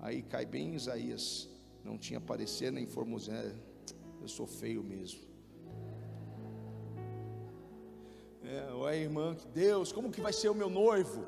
[0.00, 1.48] Aí cai bem Isaías,
[1.84, 3.54] não tinha parecer nem formosura,
[4.20, 5.20] eu sou feio mesmo.
[8.42, 11.24] É, ou a irmã, Deus, como que vai ser o meu noivo?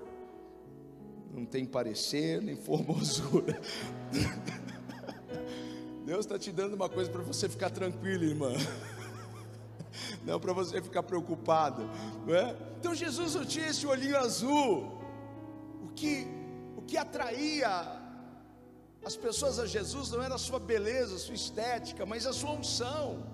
[1.32, 3.60] Não tem parecer nem formosura.
[6.12, 8.52] Deus está te dando uma coisa para você ficar tranquilo, irmã.
[10.26, 11.88] Não para você ficar preocupado,
[12.26, 12.54] não é?
[12.78, 15.00] Então Jesus não tinha esse olhinho azul.
[15.82, 16.26] O que,
[16.76, 17.70] o que atraía
[19.02, 22.52] as pessoas a Jesus não era a sua beleza, a sua estética, mas a sua
[22.52, 23.26] unção.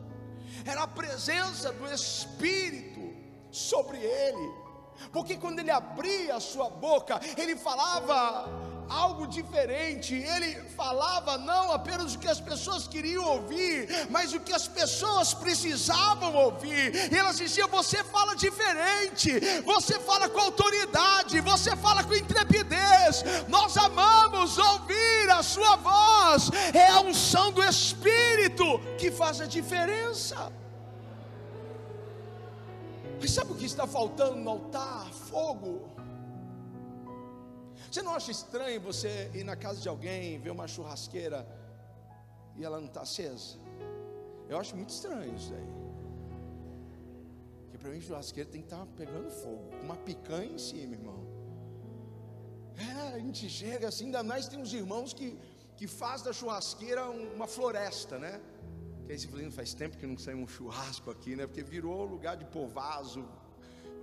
[0.64, 3.12] Era a presença do Espírito
[3.50, 4.52] sobre ele.
[5.12, 10.14] Porque quando ele abria a sua boca, ele falava algo diferente.
[10.14, 15.34] Ele falava não apenas o que as pessoas queriam ouvir, mas o que as pessoas
[15.34, 17.12] precisavam ouvir.
[17.12, 23.24] E elas diziam: Você fala diferente, você fala com autoridade, você fala com intrepidez.
[23.48, 26.50] Nós amamos ouvir a Sua voz.
[26.72, 30.52] É a unção do Espírito que faz a diferença.
[33.20, 35.08] Mas sabe o que está faltando no altar?
[35.12, 35.97] Fogo.
[37.90, 41.46] Você não acha estranho você ir na casa de alguém, ver uma churrasqueira
[42.56, 43.56] e ela não está acesa?
[44.48, 45.68] Eu acho muito estranho isso aí.
[47.62, 50.94] Porque para mim churrasqueira tem que estar tá pegando fogo, com uma picanha em cima,
[50.94, 51.26] irmão.
[52.76, 55.38] É, a gente chega assim, ainda mais tem uns irmãos que,
[55.76, 58.40] que faz da churrasqueira uma floresta, né?
[59.06, 61.46] Que aí você fala, faz tempo que não sai um churrasco aqui, né?
[61.46, 63.26] Porque virou lugar de pôr vaso,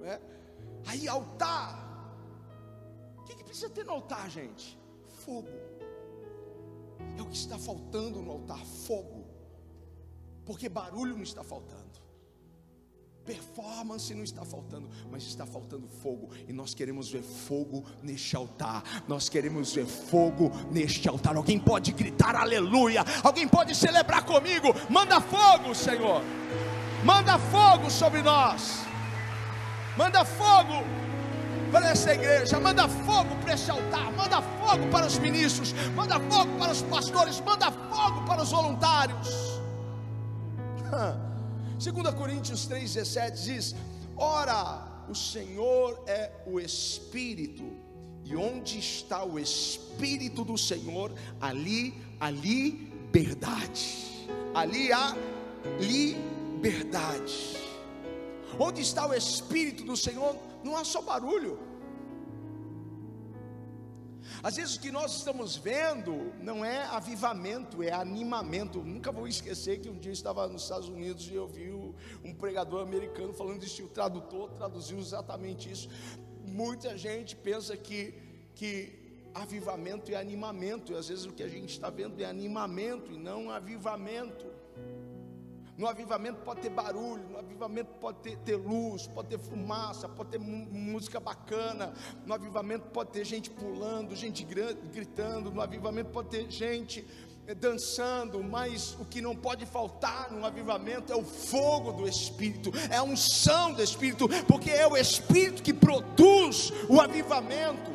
[0.01, 0.19] né?
[0.88, 1.95] Aí altar,
[3.56, 4.78] precisa ter no altar, gente?
[5.24, 5.47] Fogo.
[7.18, 9.26] É o que está faltando no altar: fogo.
[10.45, 11.86] Porque barulho não está faltando.
[13.24, 18.84] Performance não está faltando, mas está faltando fogo, e nós queremos ver fogo neste altar.
[19.08, 21.36] Nós queremos ver fogo neste altar.
[21.36, 23.03] Alguém pode gritar aleluia?
[23.24, 24.68] Alguém pode celebrar comigo?
[24.89, 26.22] Manda fogo, Senhor.
[27.03, 28.82] Manda fogo sobre nós.
[29.97, 30.84] Manda fogo
[31.76, 36.57] para essa igreja, manda fogo para esse altar, manda fogo para os ministros, manda fogo
[36.57, 39.59] para os pastores, manda fogo para os voluntários.
[41.78, 43.76] 2 Coríntios 3,17 diz:
[44.15, 47.65] Ora, o Senhor é o Espírito,
[48.23, 51.11] e onde está o Espírito do Senhor,
[51.41, 55.13] ali há liberdade, ali há
[55.78, 57.57] liberdade.
[58.57, 61.59] Onde está o Espírito do Senhor, não há só barulho.
[64.41, 68.84] Às vezes o que nós estamos vendo não é avivamento, é animamento.
[68.84, 71.70] Nunca vou esquecer que um dia eu estava nos Estados Unidos e eu vi
[72.24, 75.88] um pregador americano falando isso, o tradutor traduziu exatamente isso.
[76.43, 78.16] Muita gente pensa que,
[78.55, 78.72] que
[79.34, 83.18] avivamento é animamento, e às vezes o que a gente está vendo é animamento e
[83.18, 84.55] não avivamento.
[85.78, 90.30] No avivamento pode ter barulho, no avivamento pode ter, ter luz, pode ter fumaça, pode
[90.30, 91.93] ter música bacana,
[92.26, 97.05] no avivamento pode ter gente pulando, gente gritando, no avivamento pode ter gente
[97.45, 102.71] eh, dançando, mas o que não pode faltar no avivamento é o fogo do Espírito,
[102.89, 107.91] é a unção do Espírito, porque é o Espírito que produz o avivamento.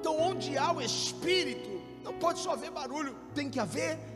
[0.00, 4.11] Então, onde há o Espírito, não pode só haver barulho, tem que haver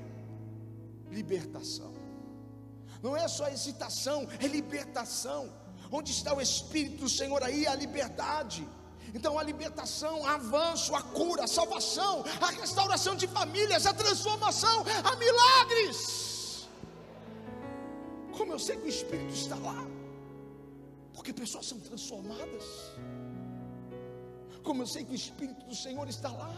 [1.19, 1.93] libertação.
[3.05, 5.43] Não é só excitação, é libertação.
[5.99, 7.63] Onde está o Espírito do Senhor aí?
[7.67, 8.63] A liberdade.
[9.17, 12.15] Então a libertação, avanço, a cura, a salvação,
[12.47, 14.77] a restauração de famílias, a transformação,
[15.11, 15.99] a milagres.
[18.37, 19.81] Como eu sei que o Espírito está lá?
[21.15, 22.65] Porque pessoas são transformadas.
[24.67, 26.55] Como eu sei que o Espírito do Senhor está lá?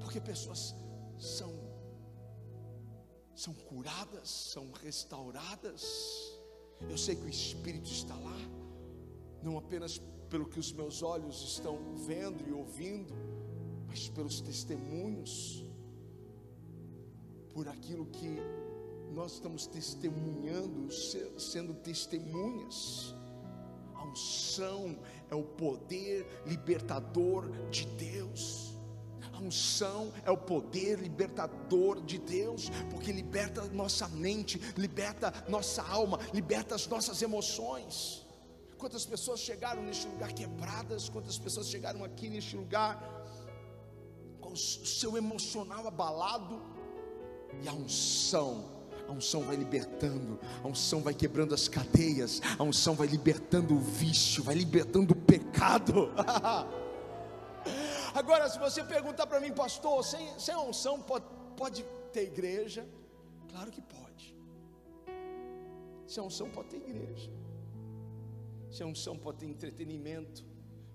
[0.00, 0.74] Porque pessoas
[1.18, 1.50] são
[3.38, 6.36] são curadas, são restauradas.
[6.90, 8.36] Eu sei que o Espírito está lá,
[9.42, 13.14] não apenas pelo que os meus olhos estão vendo e ouvindo,
[13.86, 15.64] mas pelos testemunhos,
[17.54, 18.38] por aquilo que
[19.12, 20.92] nós estamos testemunhando,
[21.38, 23.14] sendo testemunhas.
[23.94, 24.98] A unção
[25.30, 28.67] é o poder libertador de Deus.
[29.40, 36.74] Unção é o poder libertador de Deus, porque liberta nossa mente, liberta nossa alma, liberta
[36.74, 38.26] as nossas emoções.
[38.76, 43.02] Quantas pessoas chegaram neste lugar quebradas, quantas pessoas chegaram aqui neste lugar
[44.40, 46.60] com o seu emocional abalado,
[47.62, 48.78] e a unção
[49.08, 53.78] a unção vai libertando, a unção vai quebrando as cadeias, a unção vai libertando o
[53.78, 56.10] vício, vai libertando o pecado.
[58.20, 62.84] Agora, se você perguntar para mim, pastor, sem, sem unção pode, pode ter igreja?
[63.50, 64.34] Claro que pode.
[66.04, 67.30] Sem unção pode ter igreja.
[68.76, 70.44] Sem unção pode ter entretenimento.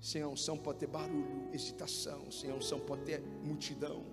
[0.02, 2.30] Sem unção pode ter barulho, excitação.
[2.30, 4.04] Sem unção pode ter multidão.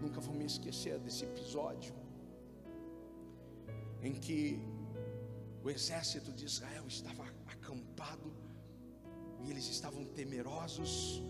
[0.00, 1.94] Nunca vou me esquecer desse episódio
[4.02, 4.58] em que
[5.62, 8.32] o exército de Israel estava acampado
[9.44, 11.22] e eles estavam temerosos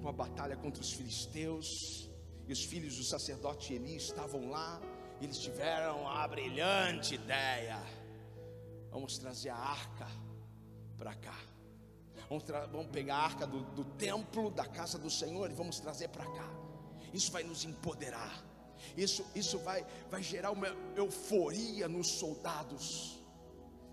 [0.00, 2.10] com a batalha contra os filisteus,
[2.46, 4.80] e os filhos do sacerdote Eli estavam lá,
[5.20, 7.80] e eles tiveram a brilhante ideia:
[8.90, 10.06] vamos trazer a arca
[10.98, 11.38] para cá,
[12.30, 16.08] Vamos, vamos pegar a arca do, do templo, da casa do Senhor e vamos trazer
[16.08, 16.48] para cá.
[17.12, 18.44] Isso vai nos empoderar.
[18.96, 23.20] Isso, isso vai, vai gerar uma euforia nos soldados.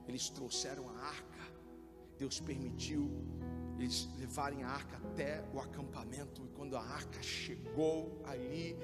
[0.07, 1.51] Eles trouxeram a arca.
[2.19, 3.09] Deus permitiu
[3.77, 6.43] eles levarem a arca até o acampamento.
[6.45, 8.75] E quando a arca chegou ali,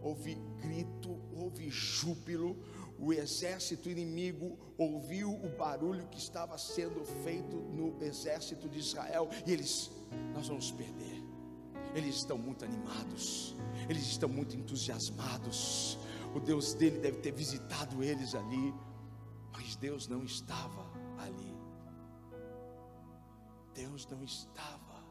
[0.00, 2.56] houve grito, houve júbilo,
[2.98, 9.52] o exército inimigo ouviu o barulho que estava sendo feito no exército de Israel e
[9.52, 9.90] eles,
[10.32, 11.22] nós vamos perder.
[11.94, 13.56] Eles estão muito animados,
[13.88, 15.98] eles estão muito entusiasmados.
[16.34, 18.74] O Deus dele deve ter visitado eles ali,
[19.52, 20.86] mas Deus não estava
[21.18, 21.65] ali.
[23.76, 25.04] Deus não estava,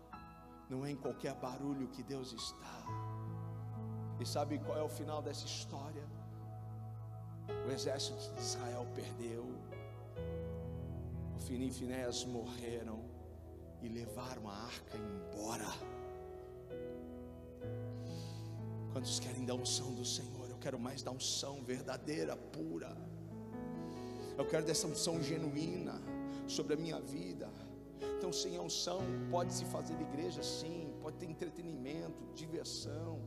[0.68, 2.84] não é em qualquer barulho que Deus está.
[4.20, 6.04] E sabe qual é o final dessa história?
[7.68, 9.46] O exército de Israel perdeu.
[11.36, 13.06] Ofini e Finés morreram
[13.84, 15.72] e levaram a arca embora.
[18.92, 20.50] Quantos querem da unção do Senhor?
[20.50, 22.98] Eu quero mais da unção verdadeira, pura.
[24.36, 26.02] Eu quero dessa unção genuína
[26.48, 27.48] sobre a minha vida.
[28.26, 33.22] Então, sem a unção, pode se fazer igreja sim, pode ter entretenimento, diversão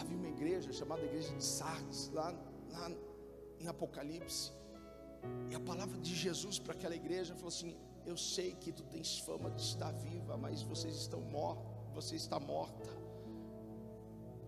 [0.00, 2.34] havia uma igreja chamada Igreja de Sardes, lá,
[2.72, 2.90] lá
[3.60, 4.50] em Apocalipse.
[5.48, 9.20] E a palavra de Jesus para aquela igreja falou assim: Eu sei que tu tens
[9.20, 11.64] fama de estar viva, mas vocês estão mortos,
[11.94, 12.90] você está morta.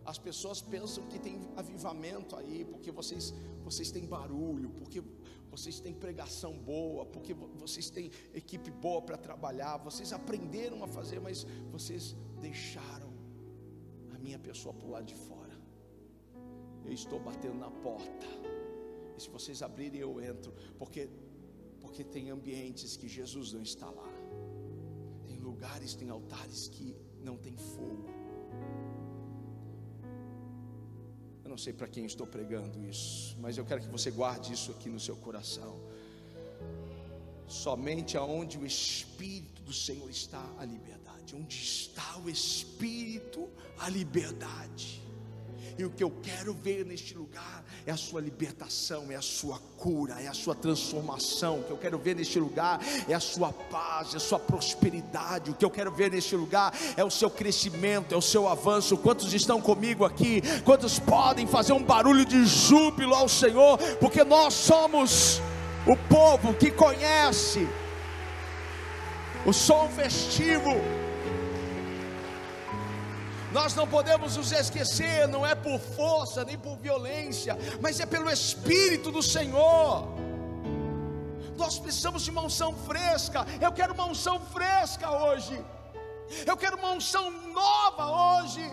[0.04, 3.32] As pessoas pensam que tem avivamento aí, porque vocês,
[3.62, 5.02] vocês têm barulho, porque
[5.50, 11.20] vocês têm pregação boa, porque vocês têm equipe boa para trabalhar, vocês aprenderam a fazer,
[11.20, 13.12] mas vocês deixaram
[14.14, 15.54] a minha pessoa o lado de fora.
[16.84, 18.26] Eu estou batendo na porta.
[19.16, 20.52] E se vocês abrirem, eu entro.
[20.78, 21.08] Porque,
[21.80, 24.12] porque tem ambientes que Jesus não está lá.
[25.26, 28.13] Tem lugares, tem altares que não tem fogo.
[31.54, 34.88] Não sei para quem estou pregando isso, mas eu quero que você guarde isso aqui
[34.88, 35.80] no seu coração.
[37.46, 41.36] Somente aonde o Espírito do Senhor está a liberdade.
[41.36, 43.48] Onde está o Espírito,
[43.78, 45.00] a liberdade.
[45.76, 49.58] E o que eu quero ver neste lugar é a sua libertação, é a sua
[49.76, 51.60] cura, é a sua transformação.
[51.60, 55.50] O que eu quero ver neste lugar é a sua paz, é a sua prosperidade.
[55.50, 58.96] O que eu quero ver neste lugar é o seu crescimento, é o seu avanço.
[58.96, 60.42] Quantos estão comigo aqui?
[60.64, 63.76] Quantos podem fazer um barulho de júbilo ao Senhor?
[63.98, 65.42] Porque nós somos
[65.86, 67.66] o povo que conhece
[69.44, 71.03] o som festivo
[73.54, 78.28] nós não podemos nos esquecer, não é por força nem por violência, mas é pelo
[78.28, 80.08] Espírito do Senhor.
[81.56, 83.46] Nós precisamos de uma unção fresca.
[83.60, 85.64] Eu quero uma unção fresca hoje.
[86.44, 88.68] Eu quero uma unção nova hoje.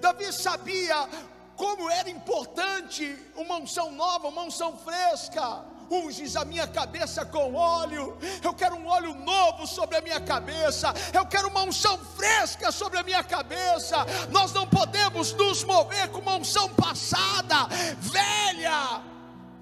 [0.00, 1.08] Davi sabia
[1.54, 8.16] como era importante uma unção nova, uma unção fresca unges a minha cabeça com óleo.
[8.42, 10.94] Eu quero um óleo novo sobre a minha cabeça.
[11.12, 13.96] Eu quero uma unção fresca sobre a minha cabeça.
[14.30, 17.66] Nós não podemos nos mover com uma unção passada,
[17.98, 19.02] velha.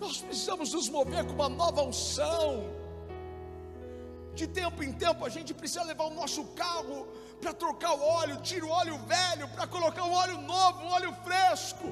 [0.01, 2.76] Nós precisamos nos mover com uma nova unção.
[4.35, 7.09] De tempo em tempo a gente precisa levar o nosso carro
[7.41, 11.12] para trocar o óleo, tira o óleo velho para colocar um óleo novo, um óleo
[11.24, 11.89] fresco.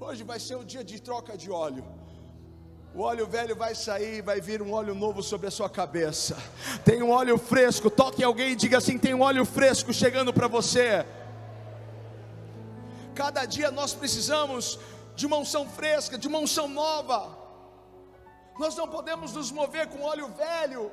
[0.00, 1.99] Hoje vai ser o dia de troca de óleo.
[2.92, 6.36] O óleo velho vai sair vai vir um óleo novo sobre a sua cabeça.
[6.84, 7.88] Tem um óleo fresco.
[7.88, 11.06] Toque alguém e diga assim: tem um óleo fresco chegando para você.
[13.14, 14.78] Cada dia nós precisamos
[15.14, 17.38] de uma unção fresca, de uma unção nova.
[18.58, 20.90] Nós não podemos nos mover com óleo velho.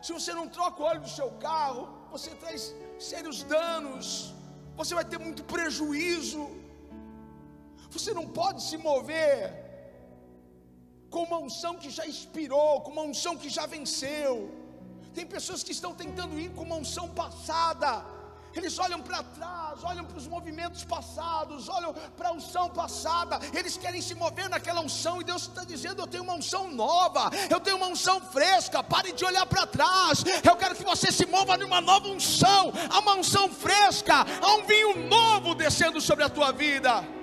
[0.00, 4.32] Se você não troca o óleo do seu carro, você traz sérios danos.
[4.76, 6.48] Você vai ter muito prejuízo.
[7.90, 9.65] Você não pode se mover
[11.16, 14.54] com uma unção que já inspirou, com uma unção que já venceu.
[15.14, 18.04] Tem pessoas que estão tentando ir com uma unção passada.
[18.54, 23.40] Eles olham para trás, olham para os movimentos passados, olham para a unção passada.
[23.54, 27.30] Eles querem se mover naquela unção e Deus está dizendo: Eu tenho uma unção nova,
[27.48, 28.82] eu tenho uma unção fresca.
[28.82, 30.22] Pare de olhar para trás.
[30.44, 34.66] Eu quero que você se mova numa nova unção, há uma unção fresca, há um
[34.66, 37.15] vinho novo descendo sobre a tua vida.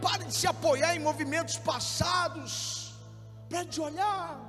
[0.00, 2.94] Pare de se apoiar em movimentos passados.
[3.48, 4.40] Pare de olhar.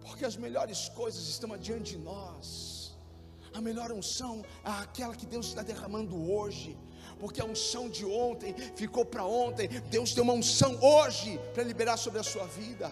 [0.00, 2.94] Porque as melhores coisas estão adiante de nós.
[3.54, 6.76] A melhor unção é aquela que Deus está derramando hoje.
[7.22, 9.68] porque a unção de ontem ficou para ontem.
[9.68, 12.90] Deus tem uma unção hoje para liberar sobre a sua vida,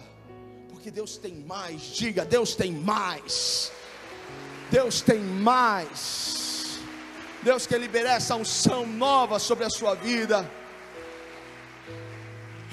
[0.69, 1.81] porque Deus tem mais.
[1.81, 3.71] Diga, Deus tem mais.
[4.71, 6.79] Deus tem mais.
[7.43, 10.49] Deus quer liberar essa unção nova sobre a sua vida.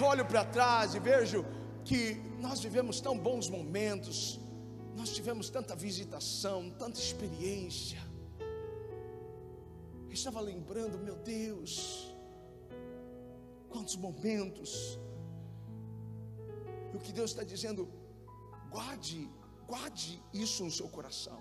[0.01, 1.45] Olho para trás e vejo
[1.85, 4.39] que nós vivemos tão bons momentos,
[4.97, 7.99] nós tivemos tanta visitação, tanta experiência.
[10.07, 12.15] Eu estava lembrando, meu Deus,
[13.69, 14.99] quantos momentos.
[16.93, 17.89] E o que Deus está dizendo,
[18.71, 19.29] guarde,
[19.67, 21.41] guarde isso no seu coração.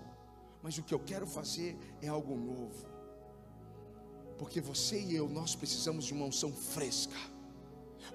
[0.62, 2.86] Mas o que eu quero fazer é algo novo.
[4.36, 7.37] Porque você e eu, nós precisamos de uma unção fresca.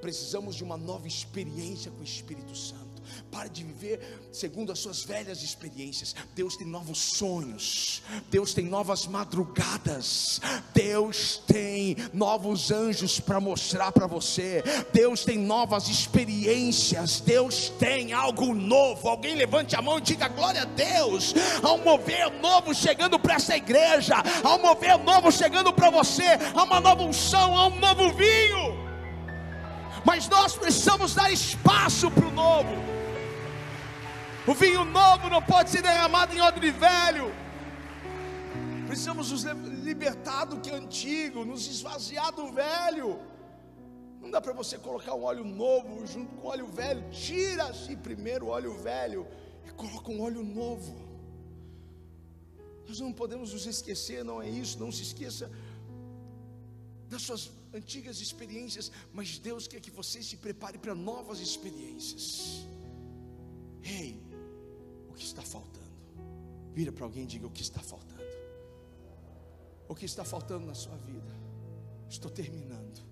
[0.01, 2.93] Precisamos de uma nova experiência com o Espírito Santo.
[3.31, 3.99] Pare de viver
[4.31, 6.15] segundo as suas velhas experiências.
[6.35, 8.01] Deus tem novos sonhos.
[8.29, 10.41] Deus tem novas madrugadas.
[10.73, 14.63] Deus tem novos anjos para mostrar para você.
[14.91, 17.19] Deus tem novas experiências.
[17.19, 19.07] Deus tem algo novo.
[19.09, 21.33] Alguém levante a mão e diga glória a Deus.
[21.61, 24.15] Há um mover novo chegando para essa igreja.
[24.43, 26.37] Há um mover novo chegando para você.
[26.53, 27.57] Há uma nova unção.
[27.57, 28.82] Há um novo vinho
[30.05, 32.75] mas nós precisamos dar espaço para o novo.
[34.45, 37.33] O vinho novo não pode ser derramado em odre velho.
[38.85, 43.19] Precisamos nos libertar do que é antigo, nos esvaziar do velho.
[44.21, 47.09] Não dá para você colocar um óleo novo junto com óleo velho.
[47.09, 49.25] Tira-se primeiro o óleo velho
[49.65, 50.93] e coloca um óleo novo.
[52.87, 54.77] Nós não podemos nos esquecer, não é isso.
[54.79, 55.49] Não se esqueça
[57.09, 62.67] das suas antigas experiências, mas Deus quer que você se prepare para novas experiências.
[63.83, 64.21] Ei,
[65.09, 65.83] o que está faltando?
[66.73, 68.13] Vira para alguém e diga o que está faltando.
[69.87, 71.33] O que está faltando na sua vida?
[72.09, 73.03] Estou terminando.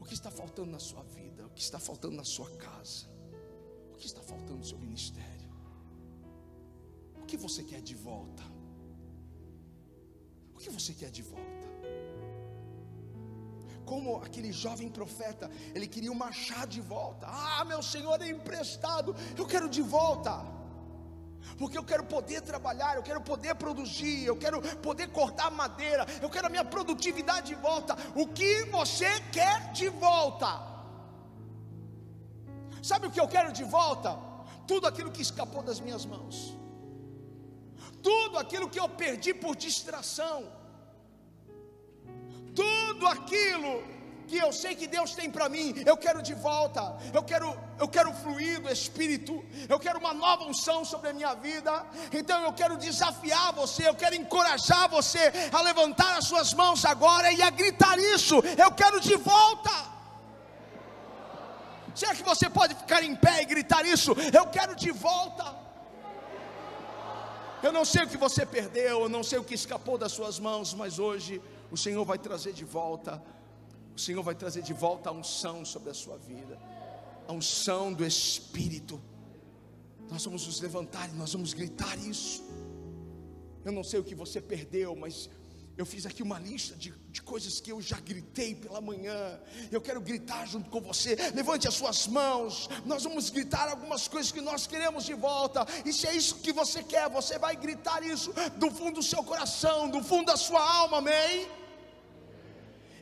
[0.00, 1.46] O que está faltando na sua vida?
[1.46, 3.06] O que está faltando na sua casa?
[3.92, 5.48] O que está faltando no seu ministério?
[7.22, 8.42] O que você quer de volta?
[10.54, 11.67] O que você quer de volta?
[13.88, 17.26] Como aquele jovem profeta, ele queria o machado de volta.
[17.26, 20.34] Ah, meu Senhor é emprestado, eu quero de volta.
[21.56, 26.28] Porque eu quero poder trabalhar, eu quero poder produzir, eu quero poder cortar madeira, eu
[26.28, 27.96] quero a minha produtividade de volta.
[28.14, 30.50] O que você quer de volta?
[32.82, 34.18] Sabe o que eu quero de volta?
[34.66, 36.54] Tudo aquilo que escapou das minhas mãos,
[38.02, 40.57] tudo aquilo que eu perdi por distração
[42.54, 43.82] tudo aquilo
[44.28, 46.82] que eu sei que Deus tem para mim, eu quero de volta.
[47.14, 49.42] Eu quero, eu quero fluir do Espírito.
[49.68, 51.72] Eu quero uma nova unção sobre a minha vida.
[52.12, 57.32] Então eu quero desafiar você, eu quero encorajar você a levantar as suas mãos agora
[57.32, 58.36] e a gritar isso.
[58.64, 59.98] Eu quero de volta.
[61.94, 64.12] Será que você pode ficar em pé e gritar isso?
[64.32, 65.56] Eu quero de volta.
[67.60, 70.38] Eu não sei o que você perdeu, eu não sei o que escapou das suas
[70.38, 73.22] mãos, mas hoje o Senhor vai trazer de volta,
[73.94, 76.58] o Senhor vai trazer de volta a unção sobre a sua vida,
[77.26, 79.00] a unção do Espírito.
[80.10, 82.42] Nós vamos nos levantar e nós vamos gritar isso.
[83.64, 85.28] Eu não sei o que você perdeu, mas
[85.78, 89.38] eu fiz aqui uma lista de, de coisas que eu já gritei pela manhã.
[89.70, 91.14] Eu quero gritar junto com você.
[91.34, 92.68] Levante as suas mãos.
[92.84, 95.64] Nós vamos gritar algumas coisas que nós queremos de volta.
[95.84, 99.22] E se é isso que você quer, você vai gritar isso do fundo do seu
[99.22, 101.57] coração, do fundo da sua alma, amém?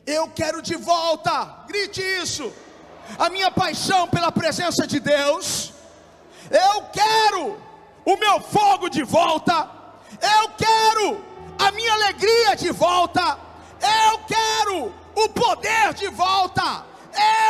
[0.07, 1.65] Eu quero de volta.
[1.67, 2.53] Grite isso.
[3.19, 5.73] A minha paixão pela presença de Deus.
[6.49, 7.57] Eu quero
[8.05, 9.69] o meu fogo de volta.
[10.21, 11.21] Eu quero
[11.59, 13.37] a minha alegria de volta.
[13.81, 16.85] Eu quero o poder de volta.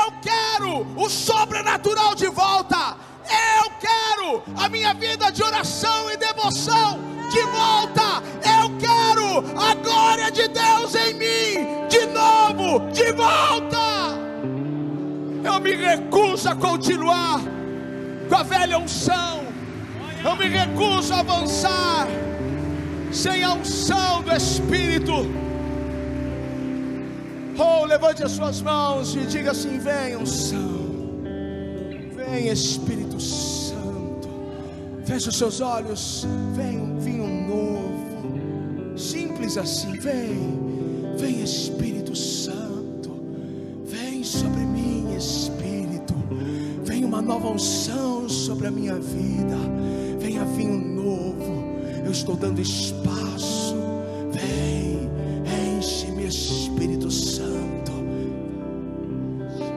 [0.01, 2.97] Eu quero o sobrenatural de volta.
[3.29, 6.99] Eu quero a minha vida de oração e devoção
[7.29, 8.23] de volta.
[8.43, 13.77] Eu quero a glória de Deus em mim de novo, de volta.
[15.43, 17.39] Eu me recuso a continuar
[18.29, 19.45] com a velha unção.
[20.23, 22.07] Eu me recuso a avançar
[23.11, 25.13] sem a unção do Espírito.
[27.57, 30.86] Oh, levante as suas mãos e diga assim: vem unção,
[32.29, 34.29] vem Espírito Santo.
[35.05, 39.93] Feche os seus olhos, vem um vinho novo, simples assim.
[39.99, 43.11] Vem, vem Espírito Santo,
[43.85, 46.13] vem sobre mim, Espírito.
[46.83, 49.57] Vem uma nova unção sobre a minha vida.
[50.19, 51.67] Venha vinho novo
[52.07, 53.56] eu estou dando espaço.